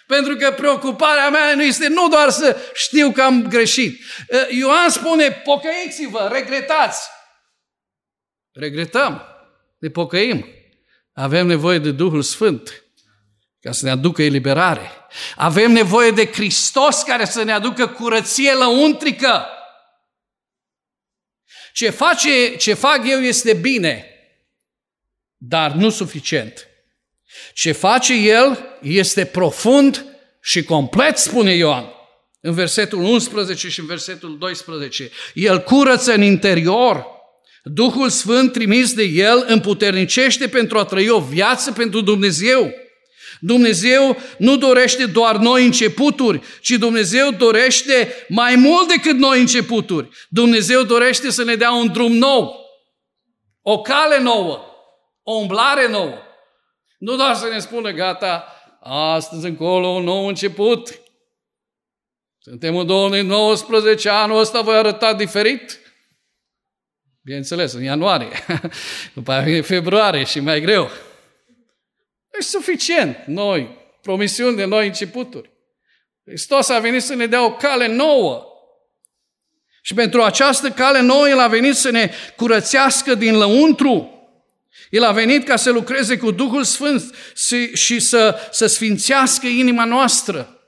Pentru 0.06 0.36
că 0.36 0.50
preocuparea 0.50 1.30
mea 1.30 1.54
nu 1.54 1.62
este 1.62 1.88
nu 1.88 2.08
doar 2.08 2.30
să 2.30 2.56
știu 2.74 3.10
că 3.10 3.22
am 3.22 3.48
greșit. 3.48 4.00
Uh, 4.28 4.46
Ioan 4.48 4.88
spune, 4.88 5.30
pocăiți-vă, 5.30 6.28
regretați. 6.32 7.08
Regretăm, 8.52 9.22
ne 9.78 9.88
pocăim. 9.88 10.46
Avem 11.12 11.46
nevoie 11.46 11.78
de 11.78 11.90
Duhul 11.90 12.22
Sfânt 12.22 12.84
ca 13.60 13.72
să 13.72 13.84
ne 13.84 13.90
aducă 13.90 14.22
eliberare. 14.22 14.90
Avem 15.36 15.72
nevoie 15.72 16.10
de 16.10 16.26
Hristos 16.26 17.02
care 17.02 17.24
să 17.24 17.42
ne 17.42 17.52
aducă 17.52 17.86
curăție 17.86 18.52
lăuntrică. 18.52 19.46
Ce, 21.72 21.90
face, 21.90 22.56
ce 22.56 22.74
fac 22.74 23.08
eu 23.08 23.20
este 23.20 23.54
bine, 23.54 24.06
dar 25.36 25.72
nu 25.72 25.90
suficient. 25.90 26.68
Ce 27.52 27.72
face 27.72 28.14
El 28.14 28.78
este 28.82 29.24
profund 29.24 30.04
și 30.42 30.62
complet, 30.62 31.18
spune 31.18 31.54
Ioan. 31.54 31.84
În 32.40 32.54
versetul 32.54 32.98
11 32.98 33.68
și 33.68 33.80
în 33.80 33.86
versetul 33.86 34.38
12. 34.38 35.10
El 35.34 35.60
curăță 35.60 36.12
în 36.12 36.22
interior. 36.22 37.06
Duhul 37.62 38.08
Sfânt 38.08 38.52
trimis 38.52 38.94
de 38.94 39.02
El 39.02 39.44
împuternicește 39.48 40.48
pentru 40.48 40.78
a 40.78 40.84
trăi 40.84 41.08
o 41.08 41.20
viață 41.20 41.72
pentru 41.72 42.00
Dumnezeu. 42.00 42.74
Dumnezeu 43.40 44.16
nu 44.38 44.56
dorește 44.56 45.06
doar 45.06 45.36
noi 45.36 45.64
începuturi, 45.64 46.40
ci 46.60 46.70
Dumnezeu 46.70 47.30
dorește 47.30 48.12
mai 48.28 48.54
mult 48.54 48.88
decât 48.88 49.16
noi 49.16 49.40
începuturi. 49.40 50.08
Dumnezeu 50.28 50.82
dorește 50.82 51.30
să 51.30 51.44
ne 51.44 51.54
dea 51.54 51.72
un 51.72 51.92
drum 51.92 52.12
nou, 52.12 52.66
o 53.62 53.80
cale 53.80 54.20
nouă, 54.20 54.64
o 55.22 55.32
umblare 55.32 55.88
nouă. 55.88 56.18
Nu 56.98 57.16
doar 57.16 57.34
să 57.34 57.48
ne 57.52 57.58
spună, 57.58 57.90
gata, 57.90 58.44
astăzi 58.80 59.46
încolo 59.46 59.86
un 59.86 60.04
nou 60.04 60.26
început. 60.26 61.00
Suntem 62.38 62.76
în 62.76 62.86
2019, 62.86 64.08
anul 64.08 64.38
ăsta 64.38 64.60
voi 64.60 64.76
arăta 64.76 65.14
diferit. 65.14 65.80
Bineînțeles, 67.22 67.72
în 67.72 67.82
ianuarie, 67.82 68.44
după 69.14 69.32
aia 69.32 69.62
februarie 69.62 70.24
și 70.24 70.40
mai 70.40 70.60
greu. 70.60 70.90
E 72.40 72.42
suficient 72.42 73.16
noi, 73.26 73.78
promisiuni 74.02 74.56
de 74.56 74.64
noi 74.64 74.86
începuturi. 74.86 75.50
Hristos 76.24 76.68
a 76.68 76.78
venit 76.78 77.02
să 77.02 77.14
ne 77.14 77.26
dea 77.26 77.44
o 77.44 77.52
cale 77.52 77.86
nouă. 77.86 78.44
Și 79.82 79.94
pentru 79.94 80.22
această 80.22 80.70
cale 80.70 81.00
nouă, 81.00 81.28
El 81.28 81.38
a 81.38 81.48
venit 81.48 81.74
să 81.74 81.90
ne 81.90 82.10
curățească 82.36 83.14
din 83.14 83.36
lăuntru. 83.36 84.14
El 84.90 85.04
a 85.04 85.12
venit 85.12 85.44
ca 85.44 85.56
să 85.56 85.70
lucreze 85.70 86.18
cu 86.18 86.30
Duhul 86.30 86.64
Sfânt 86.64 87.14
și 87.74 88.00
să, 88.00 88.48
să 88.50 88.66
sfințească 88.66 89.46
inima 89.46 89.84
noastră. 89.84 90.60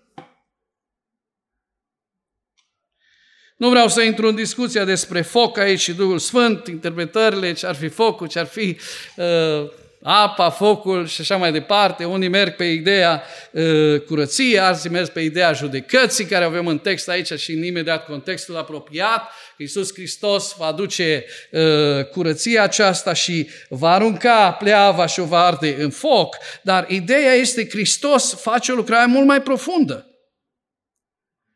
Nu 3.56 3.68
vreau 3.68 3.88
să 3.88 4.02
intru 4.02 4.28
în 4.28 4.34
discuția 4.34 4.84
despre 4.84 5.22
foc 5.22 5.58
aici 5.58 5.80
și 5.80 5.92
Duhul 5.92 6.18
Sfânt, 6.18 6.66
interpretările, 6.66 7.52
ce 7.52 7.66
ar 7.66 7.74
fi 7.74 7.88
focul, 7.88 8.28
ce 8.28 8.38
ar 8.38 8.46
fi 8.46 8.76
uh, 9.16 9.70
apa, 10.02 10.50
focul 10.50 11.06
și 11.06 11.20
așa 11.20 11.36
mai 11.36 11.52
departe. 11.52 12.04
Unii 12.04 12.28
merg 12.28 12.56
pe 12.56 12.64
ideea 12.64 13.22
uh, 13.50 14.00
curăției, 14.00 14.58
alții 14.58 14.90
merg 14.90 15.08
pe 15.08 15.20
ideea 15.20 15.52
judecății, 15.52 16.24
care 16.24 16.44
avem 16.44 16.66
în 16.66 16.78
text 16.78 17.08
aici 17.08 17.32
și 17.32 17.52
în 17.52 17.62
imediat 17.62 18.04
contextul 18.04 18.56
apropiat. 18.56 19.30
Iisus 19.56 19.92
Hristos 19.92 20.54
va 20.58 20.66
aduce 20.66 21.24
uh, 21.50 22.04
curăția 22.04 22.62
aceasta 22.62 23.12
și 23.12 23.48
va 23.68 23.92
arunca 23.92 24.52
pleava 24.52 25.06
și 25.06 25.20
o 25.20 25.24
va 25.24 25.44
arde 25.44 25.76
în 25.78 25.90
foc. 25.90 26.36
Dar 26.62 26.90
ideea 26.90 27.32
este 27.32 27.68
Hristos 27.68 28.34
face 28.34 28.72
o 28.72 28.74
lucrare 28.74 29.06
mult 29.06 29.26
mai 29.26 29.42
profundă. 29.42 30.06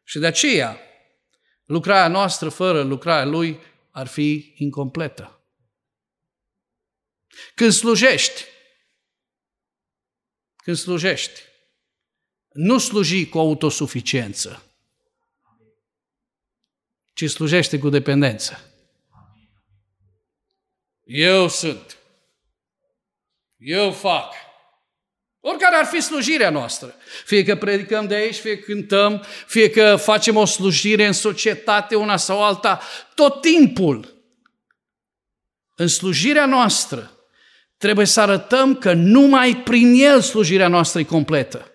Și 0.05 0.19
de 0.19 0.26
aceea, 0.26 0.81
lucrarea 1.65 2.09
noastră 2.09 2.49
fără 2.49 2.83
lucrarea 2.83 3.25
Lui 3.25 3.61
ar 3.91 4.07
fi 4.07 4.55
incompletă. 4.57 5.36
Când 7.55 7.73
slujești, 7.73 8.45
când 10.57 10.76
slujești, 10.76 11.40
nu 12.52 12.78
sluji 12.78 13.28
cu 13.28 13.38
autosuficiență, 13.38 14.62
ci 17.14 17.31
slujește 17.31 17.78
cu 17.78 17.88
dependență. 17.88 18.71
Eu 21.05 21.49
sunt. 21.49 21.97
Eu 23.57 23.93
fac. 23.93 24.35
Oricare 25.40 25.76
ar 25.76 25.85
fi 25.85 26.00
slujirea 26.00 26.50
noastră. 26.50 26.95
Fie 27.25 27.45
că 27.45 27.57
predicăm 27.57 28.07
de 28.07 28.14
aici, 28.14 28.37
fie 28.37 28.59
că 28.59 28.64
cântăm, 28.64 29.25
fie 29.47 29.71
că 29.71 29.97
facem 29.97 30.37
o 30.37 30.45
slujire 30.45 31.07
în 31.07 31.12
societate, 31.12 31.97
una 31.97 32.16
sau 32.16 32.45
alta, 32.45 32.81
tot 33.14 33.40
timpul, 33.40 34.25
în 35.75 35.88
slujirea 35.88 36.47
noastră, 36.47 37.15
Trebuie 37.78 38.06
să 38.06 38.21
arătăm 38.21 38.75
că 38.75 38.92
numai 38.92 39.56
prin 39.56 39.92
El 39.95 40.21
slujirea 40.21 40.68
noastră 40.68 41.00
e 41.00 41.04
completă. 41.04 41.71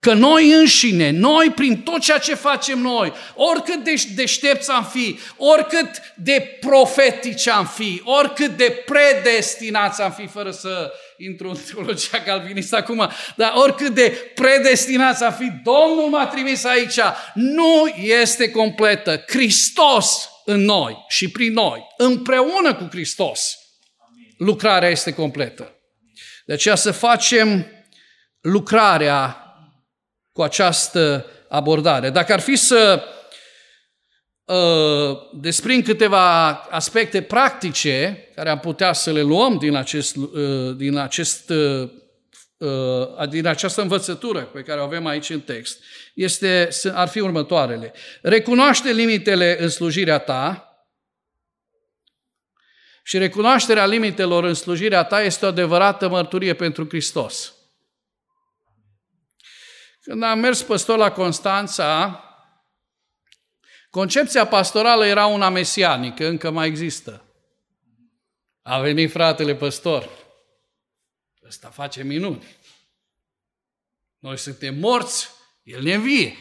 Că 0.00 0.12
noi 0.12 0.52
înșine, 0.52 1.10
noi 1.10 1.50
prin 1.50 1.82
tot 1.82 2.00
ceea 2.00 2.18
ce 2.18 2.34
facem 2.34 2.78
noi, 2.78 3.12
oricât 3.34 3.84
de 3.84 3.94
deștepți 4.14 4.70
am 4.70 4.84
fi, 4.84 5.18
oricât 5.36 5.90
de 6.16 6.58
profetici 6.60 7.48
am 7.48 7.66
fi, 7.66 8.02
oricât 8.04 8.56
de 8.56 8.82
predestinați 8.86 10.02
am 10.02 10.12
fi, 10.12 10.26
fără 10.26 10.50
să 10.50 10.92
intru 11.16 11.48
în 11.48 11.56
teologia 11.72 12.20
calvinistă 12.20 12.76
acum, 12.76 13.10
dar 13.36 13.52
oricât 13.54 13.94
de 13.94 14.32
predestinați 14.34 15.22
am 15.22 15.32
fi, 15.32 15.50
Domnul 15.64 16.08
m-a 16.10 16.26
trimis 16.26 16.64
aici, 16.64 16.98
nu 17.34 17.86
este 17.96 18.50
completă. 18.50 19.24
Hristos 19.26 20.28
în 20.44 20.60
noi 20.64 21.04
și 21.08 21.30
prin 21.30 21.52
noi, 21.52 21.86
împreună 21.96 22.74
cu 22.74 22.88
Hristos, 22.90 23.59
lucrarea 24.40 24.88
este 24.88 25.12
completă. 25.12 25.74
De 26.44 26.52
aceea 26.52 26.74
să 26.74 26.90
facem 26.90 27.66
lucrarea 28.40 29.44
cu 30.32 30.42
această 30.42 31.26
abordare. 31.48 32.10
Dacă 32.10 32.32
ar 32.32 32.40
fi 32.40 32.56
să 32.56 33.02
uh, 34.44 35.40
desprind 35.40 35.84
câteva 35.84 36.48
aspecte 36.50 37.22
practice 37.22 38.28
care 38.34 38.50
am 38.50 38.58
putea 38.58 38.92
să 38.92 39.12
le 39.12 39.22
luăm 39.22 39.58
din, 39.58 39.74
acest, 39.74 40.16
uh, 40.16 40.76
din, 40.76 40.96
acest, 40.96 41.50
uh, 41.50 41.88
uh, 42.56 43.28
din 43.28 43.46
această 43.46 43.80
învățătură 43.80 44.40
pe 44.40 44.62
care 44.62 44.80
o 44.80 44.84
avem 44.84 45.06
aici 45.06 45.30
în 45.30 45.40
text, 45.40 45.78
este, 46.14 46.68
ar 46.92 47.08
fi 47.08 47.20
următoarele. 47.20 47.92
Recunoaște 48.22 48.92
limitele 48.92 49.62
în 49.62 49.68
slujirea 49.68 50.18
ta, 50.18 50.69
și 53.02 53.18
recunoașterea 53.18 53.86
limitelor 53.86 54.44
în 54.44 54.54
slujirea 54.54 55.04
ta 55.04 55.22
este 55.22 55.44
o 55.44 55.48
adevărată 55.48 56.08
mărturie 56.08 56.54
pentru 56.54 56.88
Hristos. 56.88 57.54
Când 60.00 60.22
am 60.22 60.38
mers 60.38 60.62
păstor 60.62 60.98
la 60.98 61.12
Constanța, 61.12 62.24
concepția 63.90 64.46
pastorală 64.46 65.06
era 65.06 65.26
una 65.26 65.48
mesianică, 65.48 66.26
încă 66.26 66.50
mai 66.50 66.66
există. 66.66 67.24
A 68.62 68.80
venit 68.80 69.10
fratele 69.10 69.54
păstor. 69.54 70.08
Ăsta 71.46 71.68
face 71.68 72.02
minuni. 72.02 72.44
Noi 74.18 74.38
suntem 74.38 74.74
morți, 74.74 75.30
El 75.62 75.82
ne 75.82 75.94
învie. 75.94 76.36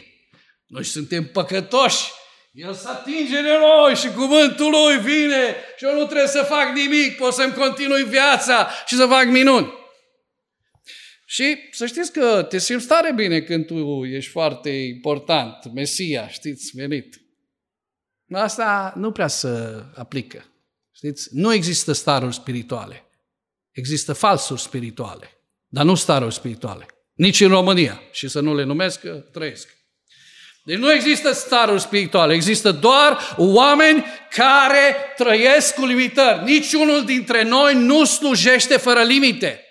Noi 0.65 0.83
suntem 0.83 1.27
păcătoși, 1.27 2.11
El 2.51 2.73
se 2.73 2.87
atinge 2.87 3.41
de 3.41 3.57
noi 3.57 3.95
și 3.95 4.11
cuvântul 4.11 4.69
Lui 4.69 4.97
vine 4.97 5.55
și 5.77 5.85
eu 5.85 5.93
nu 5.93 6.05
trebuie 6.05 6.27
să 6.27 6.45
fac 6.47 6.75
nimic, 6.75 7.17
pot 7.17 7.33
să-mi 7.33 7.53
continui 7.53 8.03
viața 8.03 8.69
și 8.85 8.95
să 8.95 9.05
fac 9.05 9.25
minuni. 9.25 9.73
Și 11.25 11.57
să 11.71 11.85
știți 11.85 12.11
că 12.11 12.45
te 12.49 12.57
simți 12.57 12.87
tare 12.87 13.13
bine 13.13 13.41
când 13.41 13.65
tu 13.65 14.05
ești 14.05 14.31
foarte 14.31 14.69
important, 14.69 15.73
Mesia, 15.73 16.27
știți, 16.27 16.71
venit. 16.75 17.21
Asta 18.31 18.93
nu 18.95 19.11
prea 19.11 19.27
se 19.27 19.83
aplică. 19.95 20.45
Știți? 20.91 21.29
Nu 21.31 21.53
există 21.53 21.91
staruri 21.91 22.33
spirituale. 22.33 23.03
Există 23.71 24.13
falsuri 24.13 24.61
spirituale, 24.61 25.29
dar 25.67 25.85
nu 25.85 25.95
staruri 25.95 26.33
spirituale. 26.33 26.85
Nici 27.13 27.41
în 27.41 27.49
România. 27.49 28.01
Și 28.11 28.27
să 28.27 28.39
nu 28.39 28.55
le 28.55 28.63
numesc, 28.63 28.99
că 28.99 29.25
trăiesc. 29.31 29.78
Deci 30.69 30.77
nu 30.77 30.91
există 30.91 31.31
staruri 31.31 31.81
spirituale, 31.81 32.33
există 32.33 32.71
doar 32.71 33.35
oameni 33.37 34.05
care 34.29 34.95
trăiesc 35.15 35.75
cu 35.75 35.85
limitări. 35.85 36.43
Niciunul 36.43 37.05
dintre 37.05 37.43
noi 37.43 37.73
nu 37.73 38.05
slujește 38.05 38.77
fără 38.77 39.01
limite. 39.01 39.63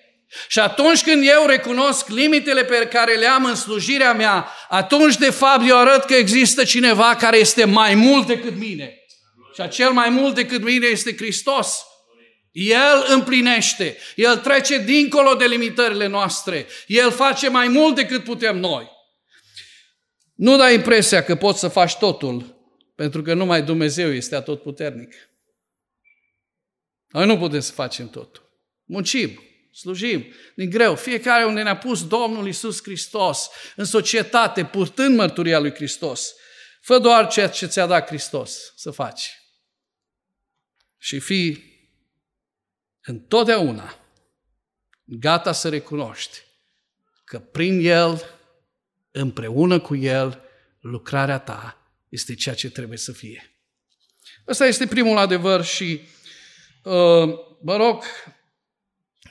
Și 0.48 0.58
atunci 0.58 1.02
când 1.02 1.26
eu 1.26 1.46
recunosc 1.46 2.08
limitele 2.08 2.64
pe 2.64 2.88
care 2.92 3.14
le 3.14 3.26
am 3.26 3.44
în 3.44 3.54
slujirea 3.54 4.12
mea, 4.12 4.48
atunci 4.68 5.16
de 5.16 5.30
fapt 5.30 5.68
eu 5.68 5.78
arăt 5.78 6.04
că 6.04 6.14
există 6.14 6.64
cineva 6.64 7.14
care 7.14 7.36
este 7.36 7.64
mai 7.64 7.94
mult 7.94 8.26
decât 8.26 8.56
mine. 8.56 8.94
Și 9.54 9.60
acel 9.60 9.90
mai 9.90 10.08
mult 10.08 10.34
decât 10.34 10.62
mine 10.62 10.86
este 10.86 11.16
Hristos. 11.16 11.78
El 12.52 13.04
împlinește, 13.08 13.96
El 14.14 14.36
trece 14.36 14.78
dincolo 14.78 15.34
de 15.34 15.44
limitările 15.44 16.06
noastre, 16.06 16.66
El 16.86 17.10
face 17.10 17.48
mai 17.48 17.68
mult 17.68 17.94
decât 17.94 18.24
putem 18.24 18.56
noi. 18.56 18.96
Nu 20.38 20.56
dai 20.56 20.74
impresia 20.74 21.24
că 21.24 21.36
poți 21.36 21.58
să 21.58 21.68
faci 21.68 21.96
totul, 21.96 22.56
pentru 22.94 23.22
că 23.22 23.34
numai 23.34 23.62
Dumnezeu 23.62 24.12
este 24.12 24.34
atotputernic. 24.34 25.14
Noi 27.08 27.26
nu 27.26 27.38
putem 27.38 27.60
să 27.60 27.72
facem 27.72 28.08
totul. 28.08 28.50
Muncim, 28.84 29.42
slujim 29.72 30.26
din 30.54 30.70
greu. 30.70 30.94
Fiecare 30.96 31.44
unde 31.44 31.62
ne-a 31.62 31.76
pus 31.76 32.06
Domnul 32.06 32.48
Isus 32.48 32.82
Hristos 32.82 33.50
în 33.76 33.84
societate, 33.84 34.64
purtând 34.64 35.16
mărturia 35.16 35.58
lui 35.58 35.74
Hristos. 35.74 36.34
Fă 36.80 36.98
doar 36.98 37.28
ceea 37.28 37.48
ce 37.48 37.66
ți-a 37.66 37.86
dat 37.86 38.06
Hristos 38.06 38.72
să 38.76 38.90
faci. 38.90 39.42
Și 40.98 41.18
fii 41.18 41.80
întotdeauna 43.02 43.98
gata 45.04 45.52
să 45.52 45.68
recunoști 45.68 46.38
că 47.24 47.38
prin 47.38 47.80
El, 47.86 48.37
împreună 49.20 49.78
cu 49.80 49.96
El, 49.96 50.42
lucrarea 50.80 51.38
ta 51.38 51.90
este 52.08 52.34
ceea 52.34 52.54
ce 52.54 52.70
trebuie 52.70 52.98
să 52.98 53.12
fie. 53.12 53.52
Ăsta 54.48 54.66
este 54.66 54.86
primul 54.86 55.16
adevăr 55.16 55.64
și 55.64 56.00
uh, 56.82 57.34
mă 57.60 57.76
rog 57.76 58.04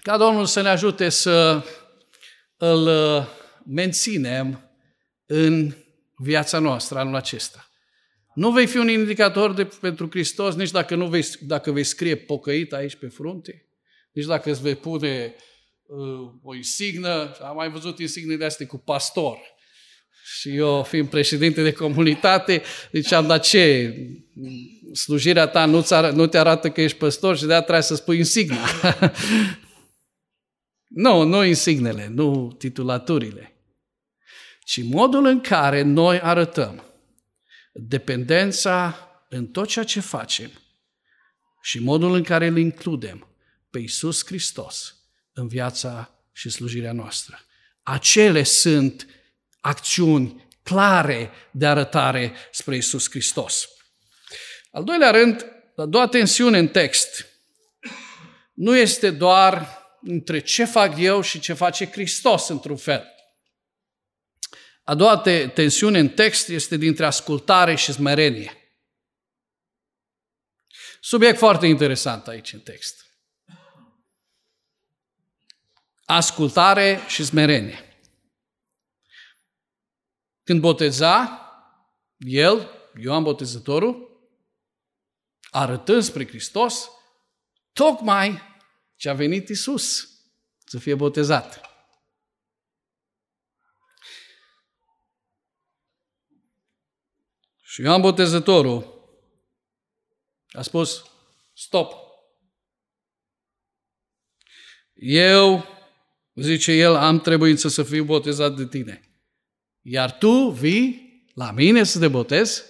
ca 0.02 0.18
Domnul 0.18 0.46
să 0.46 0.62
ne 0.62 0.70
ajute 0.70 1.10
să 1.10 1.64
îl 2.58 2.88
uh, 2.88 3.28
menținem 3.66 4.72
în 5.26 5.76
viața 6.18 6.60
noastră 6.60 7.00
anul 7.00 7.16
acesta. 7.16 7.70
Nu 8.34 8.52
vei 8.52 8.68
fi 8.68 8.78
un 8.78 8.90
indicator 8.90 9.54
de, 9.54 9.66
pentru 9.82 10.10
Hristos 10.10 10.56
nici 10.56 10.72
dacă, 10.72 10.96
nu 10.96 11.08
vei, 11.08 11.26
dacă 11.40 11.72
vei 11.72 11.84
scrie 11.84 12.16
pocăit 12.16 12.74
aici 12.74 12.96
pe 12.96 13.08
frunte, 13.08 13.68
nici 14.12 14.26
dacă 14.26 14.52
îți 14.52 14.62
vei 14.62 14.76
pune 14.76 15.36
uh, 15.84 16.32
o 16.44 16.56
insignă, 16.56 17.38
am 17.42 17.56
mai 17.56 17.70
văzut 17.70 18.00
insigne 18.00 18.36
de 18.36 18.46
astea 18.46 18.68
cu 18.68 18.78
pastor. 18.78 19.38
Și 20.30 20.56
eu, 20.56 20.84
fiind 20.84 21.10
președinte 21.10 21.64
de 21.64 21.72
comunitate, 21.72 22.62
ziceam, 22.92 23.28
dar 23.28 23.40
ce, 23.40 23.94
slujirea 24.94 25.48
ta 25.48 25.66
nu, 25.66 25.86
nu 26.14 26.28
te 26.28 26.38
arată 26.38 26.70
că 26.70 26.82
ești 26.82 26.98
păstor 26.98 27.38
și 27.38 27.46
de-aia 27.46 27.62
trebuie 27.62 27.84
să 27.84 27.96
spui 27.96 28.18
insigna. 28.18 28.58
Nu, 30.90 31.24
nu 31.24 31.44
insignele, 31.44 32.08
nu 32.08 32.56
titulaturile, 32.58 33.56
ci 34.64 34.84
modul 34.84 35.26
în 35.26 35.42
care 35.42 35.82
noi 35.82 36.20
arătăm 36.20 36.84
dependența 37.74 38.98
în 39.30 39.48
tot 39.48 39.68
ceea 39.68 39.86
ce 39.86 40.00
facem 40.00 40.52
și 41.62 41.80
modul 41.80 42.14
în 42.14 42.24
care 42.24 42.48
îl 42.48 42.58
includem 42.58 43.28
pe 43.70 43.80
Iisus 43.80 44.26
Hristos 44.26 44.96
în 45.34 45.48
viața 45.48 46.22
și 46.34 46.50
slujirea 46.50 46.92
noastră. 46.92 47.40
Acele 47.84 48.44
sunt 48.44 49.08
acțiuni 49.60 50.48
clare 50.64 51.32
de 51.52 51.68
arătare 51.68 52.36
spre 52.52 52.76
Iisus 52.76 53.10
Hristos. 53.10 53.70
Al 54.72 54.84
doilea 54.84 55.12
rând, 55.12 55.46
a 55.76 55.86
doua 55.86 56.08
tensiune 56.08 56.58
în 56.58 56.68
text 56.68 57.28
nu 58.54 58.76
este 58.76 59.12
doar 59.12 59.86
între 60.02 60.40
ce 60.40 60.66
fac 60.66 60.98
eu 60.98 61.22
și 61.22 61.40
ce 61.40 61.54
face 61.54 61.86
Hristos 61.86 62.48
într-un 62.48 62.78
fel. 62.78 63.08
A 64.84 64.96
doua 64.96 65.18
te- 65.18 65.48
tensiune 65.48 66.00
în 66.00 66.10
text 66.10 66.48
este 66.48 66.78
dintre 66.78 67.06
ascultare 67.06 67.76
și 67.76 67.92
smerenie. 67.92 68.78
Subiect 71.00 71.38
foarte 71.38 71.68
interesant 71.68 72.28
aici 72.28 72.54
în 72.54 72.60
text. 72.60 73.06
Ascultare 76.06 77.00
și 77.08 77.26
smerenie. 77.26 77.87
Când 80.48 80.62
boteza, 80.62 81.42
el, 82.18 82.72
Ioan 83.00 83.24
Botezătorul, 83.24 84.22
arătând 85.50 86.04
spre 86.04 86.28
Hristos, 86.28 86.90
tocmai 87.74 88.42
ce 88.96 89.10
a 89.10 89.14
venit 89.14 89.50
Isus 89.50 90.10
să 90.66 90.80
fie 90.80 90.96
botezat. 90.96 91.62
Și 97.62 97.82
Ioan 97.82 98.02
Botezătorul 98.02 99.10
a 100.48 100.62
spus, 100.62 101.04
stop. 101.54 101.94
Eu, 104.94 105.66
zice 106.34 106.72
el, 106.72 106.96
am 106.96 107.20
trebuit 107.20 107.60
să 107.60 107.84
fiu 107.84 108.04
botezat 108.04 108.56
de 108.56 108.68
tine. 108.68 109.07
Iar 109.90 110.18
tu 110.18 110.50
vii 110.50 111.24
la 111.34 111.52
mine 111.52 111.84
să 111.84 112.00
te 112.00 112.08
botezi? 112.08 112.64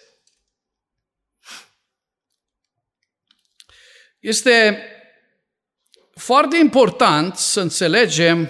Este 4.19 4.84
foarte 6.15 6.58
important 6.58 7.36
să 7.36 7.62
înțelegem 7.62 8.49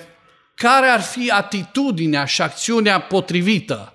care 0.55 0.87
ar 0.87 1.01
fi 1.01 1.31
atitudinea 1.31 2.25
și 2.25 2.41
acțiunea 2.41 3.01
potrivită 3.01 3.91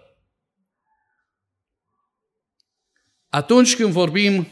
atunci 3.29 3.77
când 3.77 3.93
vorbim 3.93 4.49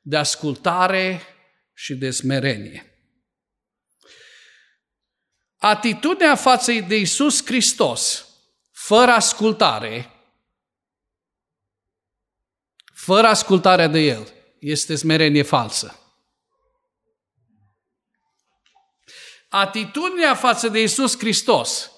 de 0.00 0.16
ascultare 0.16 1.20
și 1.74 1.94
de 1.94 2.10
smerenie. 2.10 2.92
Atitudinea 5.56 6.34
față 6.34 6.72
de 6.72 6.96
Isus 6.96 7.44
Hristos, 7.44 8.27
fără 8.88 9.10
ascultare, 9.10 10.10
fără 12.94 13.26
ascultarea 13.26 13.86
de 13.86 13.98
El, 13.98 14.32
este 14.58 14.94
smerenie 14.94 15.42
falsă. 15.42 15.98
Atitudinea 19.48 20.34
față 20.34 20.68
de 20.68 20.82
Isus 20.82 21.18
Hristos, 21.18 21.90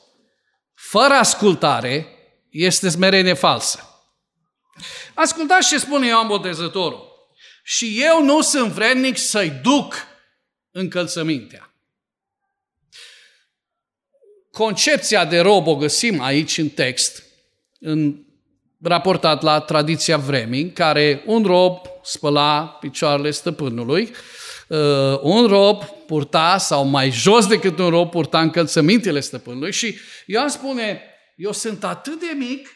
fără 0.74 1.14
ascultare, 1.14 2.06
este 2.48 2.88
smerenie 2.88 3.34
falsă. 3.34 4.04
Ascultați 5.14 5.68
ce 5.68 5.78
spune 5.78 6.06
Ioan 6.06 6.26
Botezătorul. 6.26 7.08
Și 7.62 8.02
eu 8.02 8.24
nu 8.24 8.40
sunt 8.40 8.72
vrednic 8.72 9.18
să-i 9.18 9.50
duc 9.50 9.94
încălțămintea. 10.70 11.69
Concepția 14.52 15.24
de 15.24 15.40
rob 15.40 15.66
o 15.66 15.76
găsim 15.76 16.20
aici 16.20 16.58
în 16.58 16.68
text, 16.68 17.22
în, 17.80 18.24
raportat 18.82 19.42
la 19.42 19.60
tradiția 19.60 20.16
vremii, 20.16 20.62
în 20.62 20.72
care 20.72 21.22
un 21.26 21.42
rob 21.42 21.78
spăla 22.02 22.66
picioarele 22.66 23.30
stăpânului, 23.30 24.10
uh, 24.68 25.20
un 25.20 25.46
rob 25.46 25.84
purta, 25.84 26.58
sau 26.58 26.84
mai 26.84 27.10
jos 27.10 27.46
decât 27.46 27.78
un 27.78 27.88
rob, 27.88 28.10
purta 28.10 28.40
încălțămintele 28.40 29.20
stăpânului 29.20 29.72
și 29.72 29.98
Ioan 30.26 30.48
spune, 30.48 31.02
eu 31.36 31.52
sunt 31.52 31.84
atât 31.84 32.20
de 32.20 32.34
mic 32.36 32.68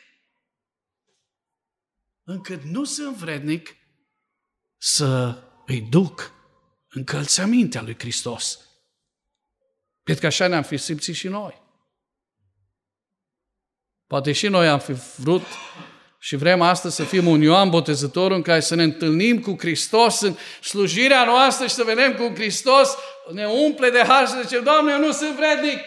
încât 2.24 2.62
nu 2.62 2.84
sunt 2.84 3.16
vrednic 3.16 3.76
să 4.78 5.42
îi 5.66 5.80
duc 5.80 6.32
încălțămintea 6.88 7.82
lui 7.82 7.94
Hristos. 7.98 8.58
Cred 10.02 10.18
că 10.18 10.26
așa 10.26 10.46
ne-am 10.46 10.62
fi 10.62 10.76
simțit 10.76 11.14
și 11.14 11.28
noi. 11.28 11.63
Poate 14.14 14.32
și 14.32 14.48
noi 14.48 14.68
am 14.68 14.78
fi 14.78 14.92
vrut 15.16 15.42
și 16.18 16.36
vrem 16.36 16.60
astăzi 16.60 16.94
să 16.94 17.04
fim 17.04 17.26
un 17.26 17.40
Ioan 17.40 17.70
Botezător 17.70 18.30
în 18.30 18.42
care 18.42 18.60
să 18.60 18.74
ne 18.74 18.82
întâlnim 18.82 19.40
cu 19.40 19.56
Hristos 19.58 20.20
în 20.20 20.36
slujirea 20.62 21.24
noastră 21.24 21.66
și 21.66 21.74
să 21.74 21.82
vedem 21.84 22.14
cu 22.14 22.34
Hristos, 22.34 22.96
ne 23.32 23.46
umple 23.46 23.90
de 23.90 24.02
har 24.06 24.26
și 24.26 24.32
să 24.32 24.40
zicem, 24.42 24.64
Doamne, 24.64 24.92
eu 24.92 24.98
nu 24.98 25.12
sunt 25.12 25.36
vrednic. 25.36 25.78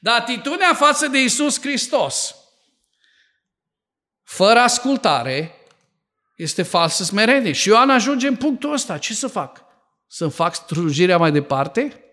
Dar 0.00 0.20
atitudinea 0.20 0.74
față 0.74 1.06
de 1.06 1.22
Isus 1.22 1.60
Hristos, 1.60 2.34
fără 4.22 4.58
ascultare, 4.58 5.54
este 6.36 6.62
falsă 6.62 7.04
smerenie. 7.04 7.52
Și 7.52 7.68
Ioan 7.68 7.90
ajunge 7.90 8.26
în 8.26 8.36
punctul 8.36 8.72
ăsta. 8.72 8.98
Ce 8.98 9.14
să 9.14 9.26
fac? 9.26 9.64
Să-mi 10.06 10.30
fac 10.30 10.54
slujirea 10.54 11.18
mai 11.18 11.32
departe? 11.32 12.04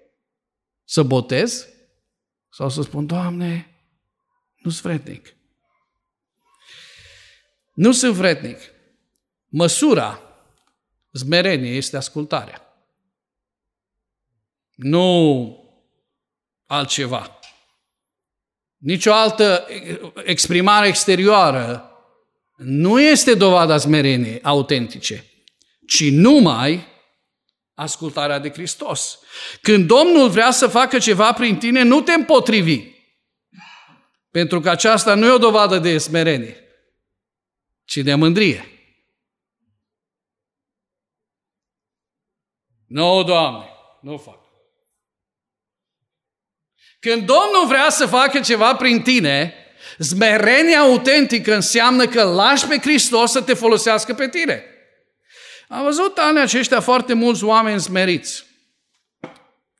Să 0.83 1.03
botez? 1.03 1.67
Sau 2.49 2.69
să 2.69 2.81
spun, 2.81 3.05
Doamne, 3.05 3.71
nu 4.67 4.73
sunt 4.73 4.84
vrednic. 4.84 5.36
Nu 7.73 7.91
sunt 7.91 8.13
vrednic. 8.13 8.58
Măsura 9.47 10.21
smerenie 11.13 11.75
este 11.75 11.97
ascultarea. 11.97 12.62
Nu 14.75 15.69
altceva. 16.65 17.39
Nici 18.77 19.06
o 19.06 19.13
altă 19.13 19.67
exprimare 20.23 20.88
exterioară 20.88 21.91
nu 22.56 23.01
este 23.01 23.34
dovada 23.34 23.77
smereniei 23.77 24.41
autentice, 24.41 25.25
ci 25.88 26.10
numai 26.10 26.88
ascultarea 27.73 28.39
de 28.39 28.49
Hristos. 28.49 29.19
Când 29.62 29.88
Domnul 29.88 30.30
vrea 30.30 30.51
să 30.51 30.67
facă 30.67 30.97
ceva 30.97 31.34
prin 31.34 31.58
tine, 31.58 31.82
nu 31.82 32.01
te 32.01 32.13
împotrivi. 32.13 32.96
Pentru 34.31 34.59
că 34.59 34.69
aceasta 34.69 35.15
nu 35.15 35.25
e 35.25 35.31
o 35.31 35.37
dovadă 35.37 35.79
de 35.79 35.97
smerenie, 35.97 36.63
ci 37.83 37.97
de 37.97 38.15
mândrie. 38.15 38.71
Nu, 42.87 43.23
Doamne, 43.23 43.69
nu 44.01 44.17
fac. 44.17 44.39
Când 46.99 47.25
Domnul 47.25 47.67
vrea 47.67 47.89
să 47.89 48.05
facă 48.05 48.39
ceva 48.39 48.75
prin 48.75 49.01
tine, 49.01 49.53
Smerenia 49.99 50.79
autentică 50.79 51.55
înseamnă 51.55 52.07
că 52.07 52.23
lași 52.23 52.67
pe 52.67 52.77
Hristos 52.77 53.31
să 53.31 53.41
te 53.41 53.53
folosească 53.53 54.13
pe 54.13 54.29
tine. 54.29 54.63
Am 55.67 55.83
văzut 55.83 56.17
anii 56.17 56.41
aceștia 56.41 56.79
foarte 56.79 57.13
mulți 57.13 57.43
oameni 57.43 57.79
smeriți. 57.79 58.45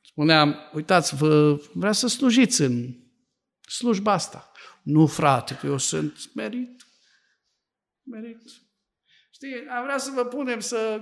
Spuneam, 0.00 0.70
uitați-vă, 0.72 1.60
vrea 1.72 1.92
să 1.92 2.06
slujiți 2.06 2.60
în 2.60 2.94
slujba 3.70 4.12
asta. 4.12 4.52
Nu, 4.82 5.06
frate, 5.06 5.54
că 5.54 5.66
eu 5.66 5.78
sunt 5.78 6.16
smerit. 6.16 6.86
Smerit. 8.02 8.42
Știi, 9.30 9.66
am 9.76 9.84
vrea 9.84 9.98
să 9.98 10.10
vă 10.14 10.24
punem 10.24 10.60
să 10.60 11.00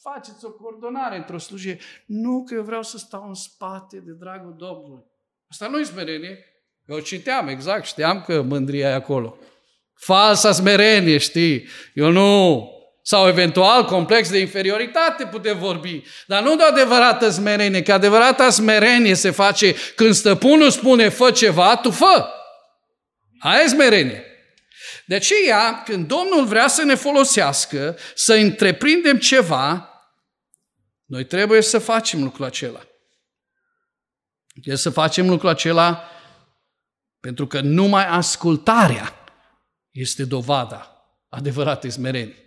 faceți 0.00 0.44
o 0.44 0.52
coordonare 0.52 1.16
într-o 1.16 1.38
slujire. 1.38 1.80
Nu, 2.06 2.44
că 2.44 2.54
eu 2.54 2.62
vreau 2.62 2.82
să 2.82 2.98
stau 2.98 3.28
în 3.28 3.34
spate 3.34 4.00
de 4.00 4.12
dragul 4.12 4.56
Domnului. 4.56 5.04
Asta 5.48 5.68
nu 5.68 5.78
e 5.78 5.82
smerenie. 5.82 6.44
Eu 6.86 7.00
citeam 7.00 7.48
exact, 7.48 7.84
știam 7.84 8.22
că 8.22 8.42
mândria 8.42 8.88
e 8.88 8.92
acolo. 8.92 9.38
Falsa 9.94 10.52
smerenie, 10.52 11.18
știi? 11.18 11.66
Eu 11.94 12.10
nu... 12.10 12.77
Sau 13.08 13.28
eventual 13.28 13.84
complex 13.84 14.30
de 14.30 14.38
inferioritate 14.38 15.26
putem 15.26 15.58
vorbi. 15.58 16.02
Dar 16.26 16.42
nu 16.42 16.56
de 16.56 16.62
adevărată 16.62 17.30
smerenie, 17.30 17.82
că 17.82 17.92
adevărata 17.92 18.50
smerenie 18.50 19.14
se 19.14 19.30
face 19.30 19.74
când 19.94 20.14
stăpânul 20.14 20.70
spune 20.70 21.08
fă 21.08 21.30
ceva, 21.30 21.76
tu 21.76 21.90
fă. 21.90 22.28
Aia 23.38 23.62
e 23.62 23.66
smerenie. 23.66 24.24
De 25.06 25.14
aceea, 25.14 25.82
când 25.82 26.06
Domnul 26.06 26.44
vrea 26.46 26.68
să 26.68 26.82
ne 26.82 26.94
folosească, 26.94 27.98
să 28.14 28.34
întreprindem 28.34 29.18
ceva, 29.18 29.90
noi 31.04 31.24
trebuie 31.24 31.62
să 31.62 31.78
facem 31.78 32.22
lucrul 32.22 32.44
acela. 32.44 32.86
Trebuie 34.52 34.76
să 34.76 34.90
facem 34.90 35.28
lucrul 35.28 35.48
acela 35.48 36.08
pentru 37.20 37.46
că 37.46 37.60
numai 37.60 38.06
ascultarea 38.06 39.14
este 39.90 40.24
dovada 40.24 41.04
adevăratei 41.28 41.90
smereni. 41.90 42.46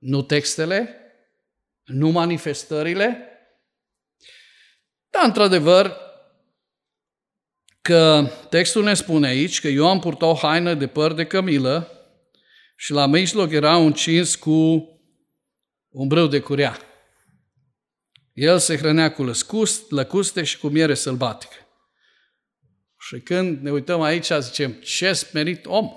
Nu 0.00 0.22
textele, 0.22 0.94
nu 1.84 2.08
manifestările, 2.08 3.28
dar 5.10 5.24
într-adevăr 5.24 5.96
că 7.82 8.30
textul 8.48 8.82
ne 8.82 8.94
spune 8.94 9.26
aici 9.26 9.60
că 9.60 9.68
Ioan 9.68 9.98
purta 9.98 10.26
o 10.26 10.34
haină 10.34 10.74
de 10.74 10.86
păr 10.86 11.12
de 11.12 11.26
cămilă 11.26 11.90
și 12.76 12.92
la 12.92 13.06
mijloc 13.06 13.50
era 13.50 13.76
un 13.76 13.92
cins 13.92 14.34
cu 14.34 14.50
un 15.88 16.06
brâu 16.08 16.26
de 16.26 16.40
curea. 16.40 16.78
El 18.32 18.58
se 18.58 18.76
hrănea 18.76 19.12
cu 19.12 19.22
lăscust, 19.22 19.90
lăcuste 19.90 20.44
și 20.44 20.58
cu 20.58 20.68
miere 20.68 20.94
sălbatică. 20.94 21.54
Și 22.98 23.20
când 23.20 23.62
ne 23.62 23.70
uităm 23.70 24.00
aici, 24.00 24.30
zicem, 24.38 24.72
ce 24.72 25.12
smerit 25.12 25.66
om! 25.66 25.90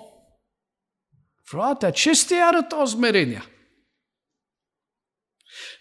Frate, 1.43 1.91
ce 1.91 2.11
arătă 2.41 2.75
o 2.75 2.85
smerenia? 2.85 3.52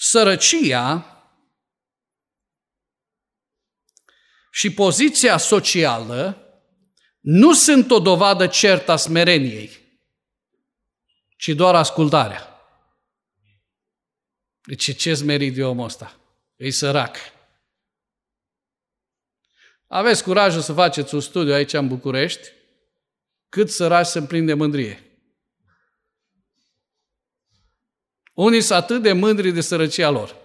Sărăcia 0.04 1.06
și 4.50 4.74
poziția 4.74 5.36
socială 5.36 6.46
nu 7.20 7.54
sunt 7.54 7.90
o 7.90 7.98
dovadă 7.98 8.46
certă 8.46 8.92
a 8.92 8.96
smereniei, 8.96 9.70
ci 11.36 11.48
doar 11.48 11.74
ascultarea. 11.74 12.60
Deci 14.62 14.96
ce 14.96 15.14
smerit 15.14 15.54
de 15.54 15.64
omul 15.64 15.84
ăsta? 15.84 16.20
E 16.56 16.70
sărac. 16.70 17.16
Aveți 19.86 20.22
curajul 20.22 20.60
să 20.60 20.72
faceți 20.72 21.14
un 21.14 21.20
studiu 21.20 21.52
aici 21.52 21.72
în 21.72 21.88
București, 21.88 22.48
cât 23.48 23.70
săraci 23.70 24.06
se 24.06 24.18
împlin 24.18 24.46
de 24.46 24.54
mândrie. 24.54 25.11
Unii 28.32 28.60
sunt 28.60 28.78
atât 28.78 29.02
de 29.02 29.12
mândri 29.12 29.52
de 29.52 29.60
sărăcia 29.60 30.10
lor. 30.10 30.36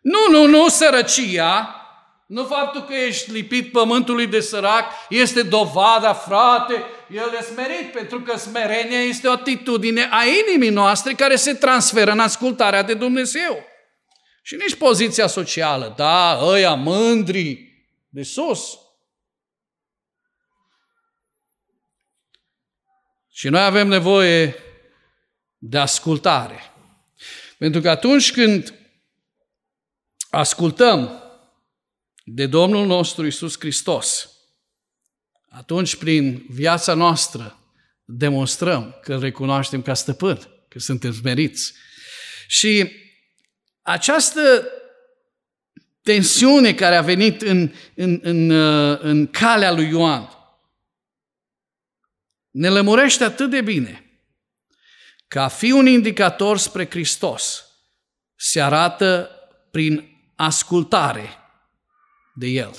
Nu, 0.00 0.18
nu, 0.30 0.46
nu, 0.46 0.68
sărăcia, 0.68 1.76
nu 2.26 2.44
faptul 2.44 2.82
că 2.82 2.94
ești 2.94 3.30
lipit 3.30 3.72
pământului 3.72 4.26
de 4.26 4.40
sărac, 4.40 4.84
este 5.08 5.42
dovada, 5.42 6.12
frate, 6.12 6.84
el 7.10 7.34
e 7.38 7.42
smerit, 7.42 7.92
pentru 7.92 8.20
că 8.20 8.36
smerenia 8.36 9.00
este 9.00 9.28
o 9.28 9.32
atitudine 9.32 10.08
a 10.10 10.24
inimii 10.24 10.70
noastre 10.70 11.12
care 11.12 11.36
se 11.36 11.54
transferă 11.54 12.10
în 12.10 12.20
ascultarea 12.20 12.82
de 12.82 12.94
Dumnezeu. 12.94 13.64
Și 14.42 14.54
nici 14.54 14.74
poziția 14.74 15.26
socială, 15.26 15.94
da, 15.96 16.38
ăia 16.42 16.74
mândri 16.74 17.72
de 18.08 18.22
sus. 18.22 18.78
Și 23.30 23.48
noi 23.48 23.62
avem 23.62 23.88
nevoie 23.88 24.56
de 25.64 25.78
ascultare. 25.78 26.60
Pentru 27.58 27.80
că 27.80 27.90
atunci 27.90 28.32
când 28.32 28.74
ascultăm 30.30 31.22
de 32.24 32.46
Domnul 32.46 32.86
nostru 32.86 33.26
Isus 33.26 33.58
Hristos, 33.58 34.30
atunci 35.48 35.96
prin 35.96 36.46
viața 36.48 36.94
noastră 36.94 37.58
demonstrăm 38.04 38.98
că 39.02 39.14
îl 39.14 39.20
recunoaștem 39.20 39.82
ca 39.82 39.94
stăpân, 39.94 40.48
că 40.68 40.78
suntem 40.78 41.12
smeriți. 41.12 41.72
Și 42.46 42.92
această 43.82 44.68
tensiune 46.02 46.74
care 46.74 46.96
a 46.96 47.02
venit 47.02 47.42
în, 47.42 47.72
în, 47.94 48.20
în, 48.22 48.50
uh, 48.50 48.98
în 49.00 49.26
calea 49.26 49.72
lui 49.72 49.88
Ioan 49.88 50.28
ne 52.50 52.68
lămurește 52.68 53.24
atât 53.24 53.50
de 53.50 53.60
bine 53.60 54.01
că 55.32 55.40
a 55.40 55.48
fi 55.48 55.70
un 55.70 55.86
indicator 55.86 56.58
spre 56.58 56.86
Hristos 56.90 57.64
se 58.36 58.60
arată 58.60 59.30
prin 59.70 60.08
ascultare 60.36 61.28
de 62.34 62.46
El. 62.46 62.72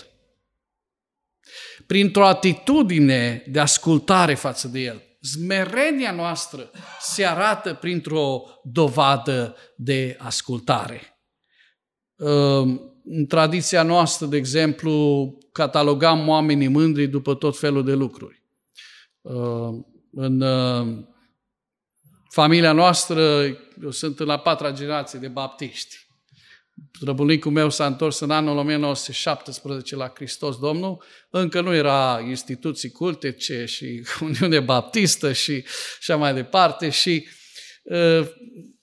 Printr-o 1.86 2.26
atitudine 2.26 3.44
de 3.48 3.60
ascultare 3.60 4.34
față 4.34 4.68
de 4.68 4.80
El. 4.80 5.02
Zmerenia 5.22 6.12
noastră 6.12 6.72
se 7.00 7.26
arată 7.26 7.74
printr-o 7.74 8.44
dovadă 8.64 9.56
de 9.76 10.18
ascultare. 10.20 11.02
În 13.04 13.26
tradiția 13.28 13.84
noastră, 13.84 14.26
de 14.26 14.38
exemplu, 14.38 15.26
catalogam 15.52 16.28
oamenii 16.28 16.68
mândri 16.68 17.08
după 17.08 17.36
tot 17.36 17.60
felul 17.60 17.84
de 17.84 17.94
lucruri. 17.94 18.44
În 20.12 20.44
familia 22.34 22.72
noastră, 22.72 23.44
eu 23.84 23.92
sunt 23.92 24.20
la 24.20 24.40
patra 24.40 24.72
generație 24.72 25.20
de 25.20 25.28
baptiști. 25.28 25.96
Străbunicul 26.94 27.52
meu 27.52 27.70
s-a 27.70 27.86
întors 27.86 28.20
în 28.20 28.32
anul 28.32 28.58
1917 28.58 29.96
la 29.96 30.12
Hristos 30.16 30.58
Domnul. 30.58 31.04
Încă 31.30 31.62
nu 31.62 31.74
era 31.74 32.24
instituții 32.28 32.92
cultice 32.92 33.66
și 33.66 34.06
Uniune 34.22 34.60
Baptistă 34.60 35.34
și 35.34 35.66
așa 36.00 36.16
mai 36.16 36.34
departe. 36.34 36.90
Și 36.90 37.28
uh, 37.84 38.28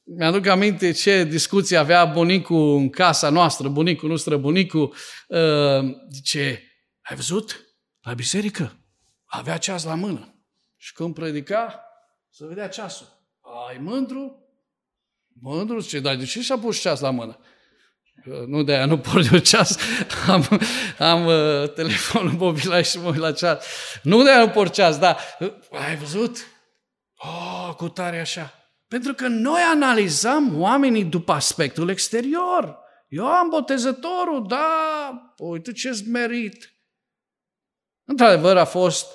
mi-aduc 0.03 0.47
aminte 0.47 0.93
ce 0.93 1.25
discuții 1.25 1.77
avea 1.77 2.05
bunicul 2.05 2.77
în 2.77 2.91
casa 2.91 3.31
noastră, 3.31 3.69
bunicul 3.69 4.09
nu 4.09 4.17
străbunicul. 4.17 4.95
Uh, 5.29 5.95
zice, 6.11 6.63
ai 7.01 7.17
văzut? 7.17 7.65
La 8.01 8.15
biserică 8.15 8.85
avea 9.25 9.57
ceas 9.57 9.85
la 9.85 9.95
mână. 9.95 10.45
Și 10.77 10.93
când 10.93 11.15
predica, 11.15 11.85
să 12.31 12.45
vedea 12.45 12.69
ceasul. 12.69 13.20
Ai 13.69 13.79
mândru? 13.79 14.49
Mândru? 15.41 15.81
Ce, 15.81 16.01
dar 16.01 16.17
de 16.17 16.25
ce 16.25 16.41
și-a 16.41 16.59
pus 16.59 16.81
ceas 16.81 17.01
la 17.01 17.11
mână? 17.11 17.39
Nu 18.47 18.63
de 18.63 18.73
aia 18.73 18.87
nu 18.87 18.99
port 18.99 19.33
eu 19.33 19.39
ceas, 19.39 19.79
am, 20.29 20.61
am 20.99 21.27
uh, 21.27 21.73
telefonul 21.73 22.33
mobil 22.33 22.83
și 22.83 22.99
mă 22.99 23.09
uit 23.09 23.19
la 23.19 23.33
ceas. 23.33 23.65
Nu 24.03 24.23
de 24.23 24.31
aia 24.31 24.45
nu 24.45 24.51
port 24.51 24.73
ceas, 24.73 24.99
dar 24.99 25.19
uh, 25.39 25.53
ai 25.71 25.97
văzut? 25.97 26.37
Oh, 27.15 27.75
cu 27.77 27.89
tare 27.89 28.21
așa. 28.21 28.55
Pentru 28.89 29.15
că 29.15 29.27
noi 29.27 29.61
analizăm 29.61 30.61
oamenii 30.61 31.05
după 31.05 31.33
aspectul 31.33 31.89
exterior. 31.89 32.79
Eu 33.09 33.27
am 33.27 33.49
botezătorul, 33.49 34.47
da, 34.49 35.35
uite 35.37 35.73
ce 35.73 36.03
merit. 36.07 36.75
Într-adevăr 38.05 38.57
a 38.57 38.65
fost 38.65 39.07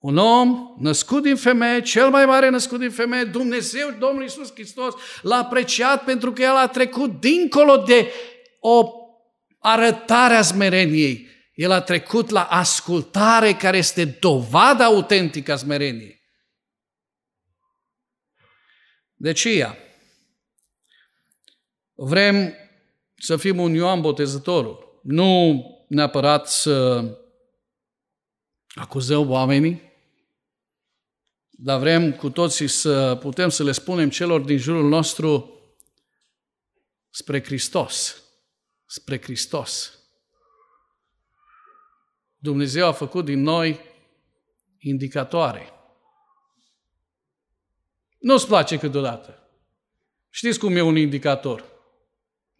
un 0.00 0.16
om 0.16 0.76
născut 0.78 1.22
din 1.22 1.36
femeie, 1.36 1.80
cel 1.80 2.10
mai 2.10 2.26
mare 2.26 2.48
născut 2.48 2.78
din 2.78 2.90
femeie, 2.90 3.24
Dumnezeu, 3.24 3.90
Domnul 3.90 4.22
Iisus 4.22 4.52
Hristos, 4.52 4.94
l-a 5.22 5.36
apreciat 5.36 6.04
pentru 6.04 6.32
că 6.32 6.42
El 6.42 6.56
a 6.56 6.68
trecut 6.68 7.20
dincolo 7.20 7.76
de 7.76 8.12
o 8.60 8.92
arătare 9.58 10.34
a 10.34 10.42
smereniei. 10.42 11.28
El 11.54 11.70
a 11.70 11.80
trecut 11.80 12.30
la 12.30 12.42
ascultare 12.42 13.52
care 13.52 13.76
este 13.76 14.04
dovada 14.04 14.84
autentică 14.84 15.52
a 15.52 15.56
smereniei. 15.56 16.22
De 19.14 19.28
aceea, 19.28 19.78
vrem 21.94 22.54
să 23.16 23.36
fim 23.36 23.58
un 23.58 23.74
Ioan 23.74 24.00
Botezătorul. 24.00 25.00
Nu 25.02 25.62
neapărat 25.88 26.48
să 26.48 27.04
acuzăm 28.74 29.30
oamenii, 29.30 29.89
dar 31.62 31.78
vrem 31.78 32.12
cu 32.12 32.30
toții 32.30 32.68
să 32.68 33.16
putem 33.20 33.48
să 33.48 33.62
le 33.62 33.72
spunem 33.72 34.10
celor 34.10 34.40
din 34.40 34.58
jurul 34.58 34.88
nostru 34.88 35.58
spre 37.10 37.44
Hristos. 37.44 38.22
Spre 38.86 39.20
Hristos. 39.20 39.98
Dumnezeu 42.38 42.86
a 42.86 42.92
făcut 42.92 43.24
din 43.24 43.42
noi 43.42 43.80
indicatoare. 44.78 45.72
Nu-ți 48.18 48.46
place 48.46 48.78
câteodată. 48.78 49.50
Știți 50.30 50.58
cum 50.58 50.76
e 50.76 50.80
un 50.80 50.96
indicator? 50.96 51.64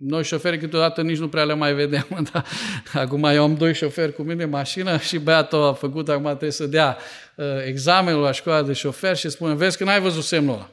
Noi 0.01 0.25
șoferi 0.25 0.59
câteodată 0.59 1.03
nici 1.03 1.19
nu 1.19 1.29
prea 1.29 1.45
le 1.45 1.55
mai 1.55 1.75
vedem. 1.75 2.07
Dar 2.33 2.47
acum 2.93 3.25
eu 3.25 3.43
am 3.43 3.55
doi 3.55 3.75
șoferi 3.75 4.13
cu 4.13 4.23
mine 4.23 4.43
în 4.43 4.51
mașină 4.51 4.99
și 4.99 5.19
băiatul 5.19 5.63
a 5.63 5.73
făcut, 5.73 6.09
acum 6.09 6.25
trebuie 6.25 6.51
să 6.51 6.67
dea 6.67 6.99
uh, 7.37 7.47
examenul 7.67 8.21
la 8.23 8.33
școala 8.33 8.63
de 8.63 8.73
șofer 8.73 9.17
și 9.17 9.29
spune, 9.29 9.55
vezi 9.55 9.77
că 9.77 9.85
n-ai 9.85 10.01
văzut 10.01 10.25
semnul 10.25 10.55
ăla. 10.55 10.71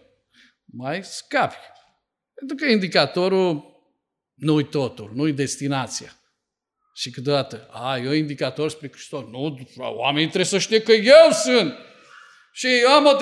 Mai 0.65 1.03
scapi. 1.03 1.55
Pentru 2.33 2.55
că 2.55 2.71
indicatorul 2.71 3.63
nu-i 4.33 4.65
totul, 4.65 5.11
nu-i 5.15 5.31
destinația. 5.31 6.11
Și 6.93 7.09
câteodată, 7.09 7.67
a, 7.71 7.97
eu 7.97 8.11
indicator 8.11 8.69
spre 8.69 8.89
Hristos. 8.91 9.23
Nu, 9.31 9.57
oamenii 9.75 10.27
trebuie 10.27 10.45
să 10.45 10.57
știe 10.57 10.81
că 10.81 10.91
eu 10.91 11.31
sunt. 11.31 11.73
Și 12.51 12.67
eu 12.81 12.89
am 12.89 13.05
o 13.05 13.17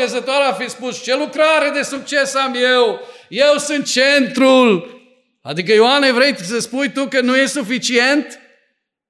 a 0.49 0.53
fi 0.53 0.69
spus, 0.69 1.03
ce 1.03 1.17
lucrare 1.17 1.69
de 1.73 1.81
succes 1.81 2.35
am 2.35 2.53
eu? 2.53 2.99
Eu 3.29 3.57
sunt 3.57 3.85
centrul 3.85 4.95
Adică, 5.45 5.73
Ioane, 5.73 6.11
vrei 6.11 6.35
să 6.43 6.59
spui 6.59 6.91
tu 6.91 7.07
că 7.07 7.21
nu 7.21 7.37
e 7.37 7.45
suficient? 7.45 8.39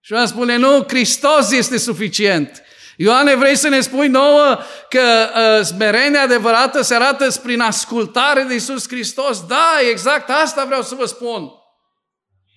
Și 0.02 0.14
Ioan 0.14 0.28
spune, 0.28 0.56
nu, 0.56 0.84
Hristos 0.88 1.52
este 1.52 1.78
suficient. 1.78 2.64
Ioane, 2.98 3.36
vrei 3.36 3.56
să 3.56 3.68
ne 3.68 3.82
spui 3.82 4.08
nouă 4.08 4.60
că 4.90 5.30
uh, 5.36 5.66
smerenia 5.66 6.22
adevărată 6.22 6.82
se 6.82 6.96
arată 6.96 7.28
prin 7.44 7.60
ascultare 7.60 8.44
de 8.44 8.54
Isus 8.54 8.88
Hristos? 8.88 9.46
Da, 9.46 9.78
exact 9.90 10.30
asta 10.30 10.66
vreau 10.66 10.82
să 10.82 10.96
vă 10.96 11.06
spun. 11.06 11.50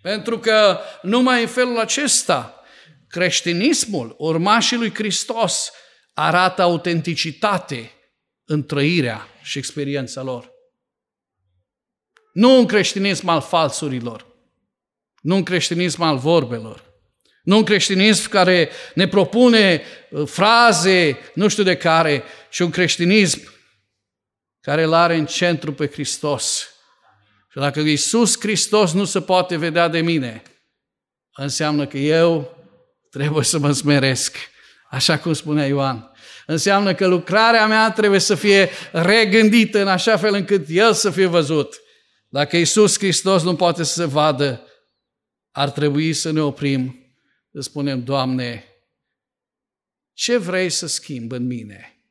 Pentru 0.03 0.39
că 0.39 0.79
numai 1.03 1.41
în 1.41 1.49
felul 1.49 1.79
acesta 1.79 2.63
creștinismul, 3.09 4.15
urmașii 4.19 4.77
lui 4.77 4.95
Hristos, 4.95 5.71
arată 6.15 6.63
autenticitate 6.63 7.93
în 8.45 8.65
trăirea 8.65 9.29
și 9.43 9.59
experiența 9.59 10.23
lor. 10.23 10.57
Nu 12.39 12.59
un 12.59 12.67
creștinism 12.67 13.29
al 13.29 13.41
falsurilor, 13.41 14.27
nu 15.21 15.35
un 15.35 15.43
creștinism 15.43 16.03
al 16.03 16.17
vorbelor, 16.17 16.85
nu 17.43 17.57
un 17.57 17.65
creștinism 17.65 18.29
care 18.29 18.71
ne 18.95 19.09
propune 19.09 19.83
uh, 20.11 20.29
fraze, 20.29 21.19
nu 21.35 21.49
știu 21.49 21.63
de 21.63 21.77
care, 21.77 22.23
ci 22.51 22.59
un 22.59 22.71
creștinism 22.71 23.53
care 24.61 24.83
îl 24.83 24.93
are 24.93 25.17
în 25.17 25.27
centru 25.27 25.73
pe 25.73 25.87
Hristos. 25.87 26.69
Și 27.51 27.59
dacă 27.59 27.81
Iisus 27.81 28.41
Hristos 28.41 28.93
nu 28.93 29.05
se 29.05 29.21
poate 29.21 29.57
vedea 29.57 29.89
de 29.89 30.01
mine, 30.01 30.43
înseamnă 31.33 31.87
că 31.87 31.99
eu 31.99 32.57
trebuie 33.11 33.45
să 33.45 33.59
mă 33.59 33.73
smeresc, 33.73 34.37
așa 34.91 35.19
cum 35.19 35.33
spunea 35.33 35.67
Ioan. 35.67 36.13
Înseamnă 36.47 36.95
că 36.95 37.07
lucrarea 37.07 37.67
mea 37.67 37.93
trebuie 37.93 38.21
să 38.21 38.35
fie 38.35 38.71
regândită 38.93 39.81
în 39.81 39.89
așa 39.89 40.17
fel 40.17 40.35
încât 40.35 40.67
El 40.69 40.93
să 40.93 41.11
fie 41.11 41.27
văzut. 41.27 41.81
Dacă 42.29 42.57
Isus 42.57 42.99
Hristos 42.99 43.43
nu 43.43 43.57
poate 43.57 43.83
să 43.83 43.93
se 43.93 44.05
vadă, 44.05 44.67
ar 45.51 45.71
trebui 45.71 46.13
să 46.13 46.31
ne 46.31 46.41
oprim, 46.41 47.13
să 47.53 47.61
spunem, 47.61 48.05
Doamne, 48.05 48.65
ce 50.13 50.37
vrei 50.37 50.71
să 50.71 50.87
schimb 50.87 51.33
în 51.33 51.47
mine 51.47 52.03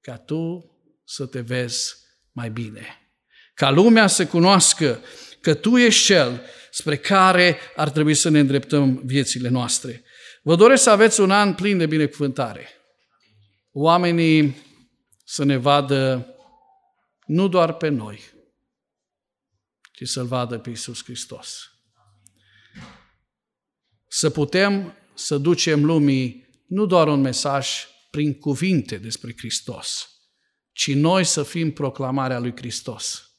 ca 0.00 0.16
Tu 0.16 0.70
să 1.04 1.26
te 1.26 1.40
vezi 1.40 1.94
mai 2.32 2.50
bine? 2.50 2.86
Ca 3.54 3.70
lumea 3.70 4.06
să 4.06 4.26
cunoască 4.26 5.00
că 5.40 5.54
Tu 5.54 5.76
ești 5.76 6.04
Cel 6.04 6.42
spre 6.70 6.96
care 6.96 7.58
ar 7.76 7.90
trebui 7.90 8.14
să 8.14 8.28
ne 8.28 8.38
îndreptăm 8.38 9.00
viețile 9.04 9.48
noastre. 9.48 10.04
Vă 10.42 10.54
doresc 10.54 10.82
să 10.82 10.90
aveți 10.90 11.20
un 11.20 11.30
an 11.30 11.54
plin 11.54 11.78
de 11.78 11.86
binecuvântare. 11.86 12.68
Oamenii 13.72 14.56
să 15.24 15.44
ne 15.44 15.56
vadă 15.56 16.26
nu 17.26 17.48
doar 17.48 17.72
pe 17.72 17.88
noi, 17.88 18.20
ci 20.02 20.08
să-L 20.08 20.26
vadă 20.26 20.58
pe 20.58 20.68
Iisus 20.68 21.04
Hristos. 21.04 21.70
Să 24.08 24.30
putem 24.30 24.94
să 25.14 25.38
ducem 25.38 25.84
lumii 25.84 26.48
nu 26.66 26.86
doar 26.86 27.08
un 27.08 27.20
mesaj 27.20 27.86
prin 28.10 28.38
cuvinte 28.38 28.96
despre 28.96 29.34
Hristos, 29.36 30.08
ci 30.72 30.94
noi 30.94 31.24
să 31.24 31.42
fim 31.42 31.72
proclamarea 31.72 32.38
lui 32.38 32.52
Hristos. 32.56 33.30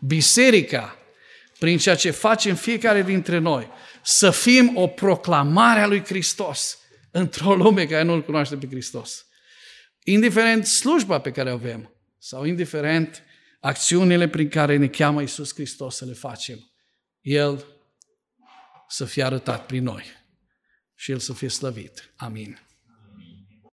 Biserica, 0.00 0.96
prin 1.58 1.78
ceea 1.78 1.96
ce 1.96 2.10
facem 2.10 2.54
fiecare 2.54 3.02
dintre 3.02 3.38
noi, 3.38 3.68
să 4.02 4.30
fim 4.30 4.76
o 4.76 4.86
proclamare 4.86 5.80
a 5.80 5.86
lui 5.86 6.04
Hristos 6.04 6.78
într-o 7.10 7.54
lume 7.54 7.86
care 7.86 8.02
nu-L 8.02 8.24
cunoaște 8.24 8.56
pe 8.56 8.66
Hristos. 8.66 9.26
indiferent 10.04 10.66
slujba 10.66 11.20
pe 11.20 11.30
care 11.30 11.50
o 11.50 11.54
avem 11.54 11.92
sau 12.18 12.44
indiferent 12.44 13.22
acțiunile 13.58 14.28
prin 14.28 14.48
care 14.48 14.76
ne 14.76 14.88
cheamă 14.88 15.20
Iisus 15.20 15.54
Hristos 15.54 15.96
să 15.96 16.04
le 16.04 16.12
facem, 16.12 16.70
El 17.20 17.66
să 18.88 19.04
fie 19.04 19.22
arătat 19.22 19.66
prin 19.66 19.82
noi 19.82 20.04
și 20.94 21.10
El 21.10 21.18
să 21.18 21.32
fie 21.32 21.48
slăvit. 21.48 22.12
Amin. 22.16 22.67